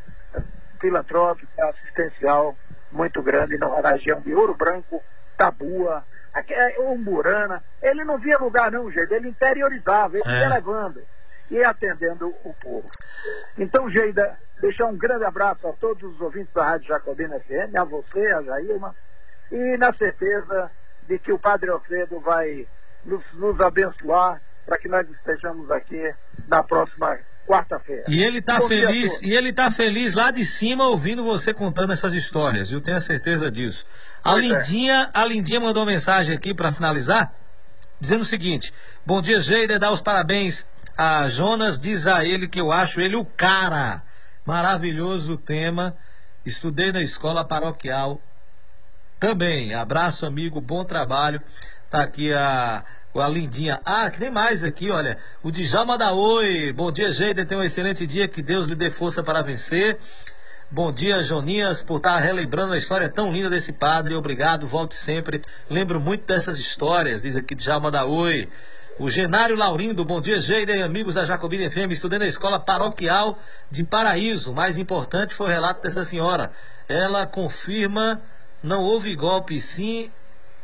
filantrópica, 0.80 1.48
assistencial 1.64 2.58
muito 2.92 3.22
grande 3.22 3.56
na 3.60 3.68
região 3.92 4.20
de 4.20 4.34
Ouro 4.34 4.56
Branco, 4.56 5.04
Tabua, 5.38 6.04
é, 6.34 6.82
Umburana. 6.82 7.64
Ele 7.84 8.04
não 8.04 8.18
via 8.18 8.40
lugar 8.40 8.72
não, 8.72 8.90
gente, 8.90 9.14
ele 9.14 9.30
interiorizava, 9.30 10.18
ele 10.18 10.28
ia 10.28 10.46
é. 10.46 10.50
levando 10.50 11.04
e 11.52 11.64
atendendo 11.64 12.34
o 12.44 12.52
povo. 12.56 12.90
Então, 13.60 13.88
Geida, 13.92 14.40
deixar 14.60 14.88
um 14.88 14.98
grande 14.98 15.26
abraço 15.26 15.68
a 15.68 15.74
todos 15.74 16.16
os 16.16 16.20
ouvintes 16.20 16.52
da 16.52 16.66
Rádio 16.66 16.88
Jacobina 16.88 17.40
FM, 17.42 17.76
a 17.78 17.84
você, 17.84 18.26
a 18.26 18.42
Jailma, 18.42 18.96
e 19.52 19.78
na 19.78 19.94
certeza 19.94 20.72
de 21.08 21.20
que 21.20 21.32
o 21.32 21.40
Padre 21.40 21.70
Alfredo 21.70 22.20
vai 22.20 22.68
nos, 23.06 23.24
nos 23.34 23.60
abençoar 23.60 24.42
para 24.66 24.78
que 24.78 24.88
nós 24.88 25.08
estejamos 25.10 25.70
aqui 25.72 26.14
na 26.48 26.64
próxima 26.64 27.18
quarta-feira. 27.48 28.04
E 28.08 28.24
ele 28.24 28.40
está 28.40 28.62
feliz, 28.62 29.22
e 29.22 29.34
ele 29.34 29.50
está 29.50 29.70
feliz 29.70 30.14
lá 30.14 30.32
de 30.32 30.46
cima 30.46 30.88
ouvindo 30.88 31.24
você 31.24 31.54
contando 31.54 31.92
essas 31.92 32.14
histórias. 32.14 32.72
Eu 32.72 32.82
tenho 32.82 32.98
a 32.98 33.02
certeza 33.02 33.52
disso. 33.52 33.86
A 34.24 34.32
pois 34.32 34.46
é. 34.46 34.48
Lindinha, 34.48 35.12
é. 35.14 35.20
a 35.20 35.26
Lindinha 35.26 35.60
mandou 35.60 35.86
mensagem 35.86 36.36
aqui 36.36 36.54
para 36.54 36.72
finalizar, 36.72 37.34
dizendo 38.00 38.22
o 38.22 38.26
seguinte: 38.26 38.72
Bom 39.06 39.22
dia, 39.22 39.42
Geida, 39.42 39.80
dá 39.80 39.92
os 39.92 40.02
parabéns 40.02 40.66
a 40.98 41.28
Jonas, 41.28 41.80
diz 41.80 42.08
a 42.08 42.24
ele 42.24 42.48
que 42.48 42.62
eu 42.62 42.72
acho 42.72 43.02
ele 43.02 43.16
o 43.16 43.26
cara. 43.26 44.02
Maravilhoso 44.46 45.38
tema. 45.38 45.96
Estudei 46.46 46.92
na 46.92 47.02
escola 47.02 47.46
paroquial 47.46 48.20
também. 49.22 49.72
Abraço, 49.76 50.26
amigo, 50.26 50.60
bom 50.60 50.84
trabalho. 50.84 51.40
Tá 51.92 52.02
aqui 52.02 52.34
a 52.34 52.84
a 53.14 53.28
Lindinha. 53.28 53.80
Ah, 53.86 54.10
que 54.10 54.20
tem 54.20 54.32
mais 54.32 54.64
aqui, 54.64 54.90
olha. 54.90 55.18
O 55.44 55.52
Djalma 55.52 55.98
da 55.98 56.12
Oi. 56.12 56.74
Bom 56.74 56.92
dia, 56.92 57.12
Geida. 57.12 57.46
Tenha 57.46 57.60
um 57.60 57.64
excelente 57.64 58.08
dia. 58.08 58.28
Que 58.28 58.42
Deus 58.42 58.68
lhe 58.68 58.76
dê 58.76 58.90
força 58.90 59.22
para 59.22 59.42
vencer. 59.42 60.00
Bom 60.72 60.92
dia, 60.92 61.22
Joninhas, 61.22 61.84
por 61.84 61.98
estar 61.98 62.18
relembrando 62.18 62.74
a 62.74 62.78
história 62.78 63.10
tão 63.10 63.32
linda 63.32 63.50
desse 63.50 63.74
padre. 63.74 64.16
Obrigado, 64.16 64.66
volte 64.66 64.96
sempre. 64.96 65.42
Lembro 65.70 66.00
muito 66.00 66.26
dessas 66.26 66.58
histórias, 66.58 67.22
diz 67.22 67.36
aqui 67.36 67.54
Djalma 67.54 67.92
da 67.92 68.06
Oi. 68.06 68.48
O 68.98 69.10
Genário 69.10 69.58
Laurindo, 69.58 70.06
bom 70.06 70.22
dia, 70.22 70.40
Geida 70.40 70.74
e 70.74 70.82
amigos 70.82 71.16
da 71.16 71.26
Jacobina 71.26 71.70
FM, 71.70 71.92
estudei 71.92 72.18
na 72.18 72.28
escola 72.28 72.58
paroquial 72.58 73.38
de 73.70 73.84
Paraíso. 73.84 74.54
Mais 74.54 74.78
importante 74.78 75.36
foi 75.36 75.48
o 75.48 75.50
relato 75.50 75.84
dessa 75.84 76.06
senhora. 76.06 76.54
Ela 76.88 77.26
confirma, 77.26 78.22
não 78.64 78.82
houve 78.82 79.16
golpe, 79.16 79.60
sim 79.62 80.12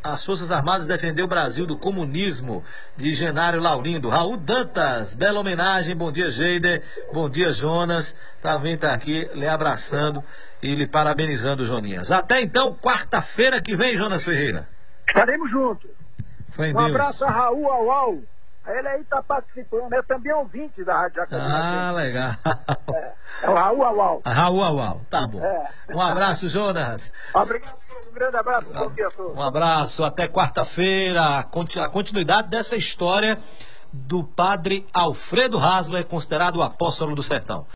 as 0.04 0.24
Forças 0.24 0.52
Armadas 0.54 0.88
defendeu 0.88 1.26
o 1.26 1.28
Brasil 1.28 1.66
do 1.66 1.78
comunismo, 1.78 2.64
de 2.96 3.14
Genário 3.14 3.60
Laurindo. 3.60 4.08
Raul 4.08 4.38
Dantas, 4.38 5.16
bela 5.16 5.40
homenagem, 5.40 5.94
bom 5.96 6.12
dia, 6.12 6.32
Geider, 6.32 6.82
bom 7.12 7.30
dia, 7.30 7.52
Jonas. 7.52 8.16
Também 8.42 8.76
está 8.76 8.94
aqui 8.94 9.30
lhe 9.34 9.48
abraçando 9.48 10.24
e 10.62 10.74
lhe 10.76 10.88
parabenizando, 10.88 11.66
Joninhas. 11.66 12.12
Até 12.12 12.40
então, 12.40 12.74
quarta-feira 12.74 13.60
que 13.62 13.76
vem, 13.76 13.98
Jonas 13.98 14.24
Ferreira. 14.24 14.70
Estaremos 15.08 15.52
juntos. 15.52 15.90
Foi 16.52 16.70
Um 16.72 16.78
Deus. 16.78 16.90
abraço 16.90 17.26
a 17.26 17.32
Raul 17.32 17.70
Aual. 17.70 18.18
Ele 18.66 18.88
aí 18.88 19.02
está 19.02 19.22
participando, 19.24 19.92
é 19.94 20.02
também 20.04 20.32
ouvinte 20.34 20.84
da 20.84 20.94
Rádio 21.00 21.16
Jacobina. 21.16 21.50
Ah, 21.50 21.92
legal. 21.92 22.32
É, 22.94 23.12
é 23.44 23.50
o 23.50 23.54
Raul 23.54 23.84
Aual. 23.84 24.22
Raul, 24.26 24.64
Aual, 24.64 25.02
tá 25.10 25.26
bom. 25.28 25.44
É. 25.44 25.68
Um 25.94 26.02
abraço, 26.02 26.48
Jonas. 26.48 27.14
Obrigado, 27.34 27.76
grande 28.18 28.38
abraço, 28.38 28.68
bom 28.74 28.90
dia 28.90 29.08
a 29.08 29.12
todos. 29.12 29.38
Um 29.38 29.42
abraço, 29.42 30.04
até 30.04 30.28
quarta-feira. 30.28 31.38
A 31.38 31.90
continuidade 31.90 32.50
dessa 32.50 32.76
história 32.76 33.38
do 33.94 34.24
padre 34.24 34.86
Alfredo 34.92 35.58
Hasler, 35.58 36.06
considerado 36.06 36.58
o 36.58 36.64
apóstolo 36.64 37.16
do 37.16 37.22
sertão. 37.22 37.66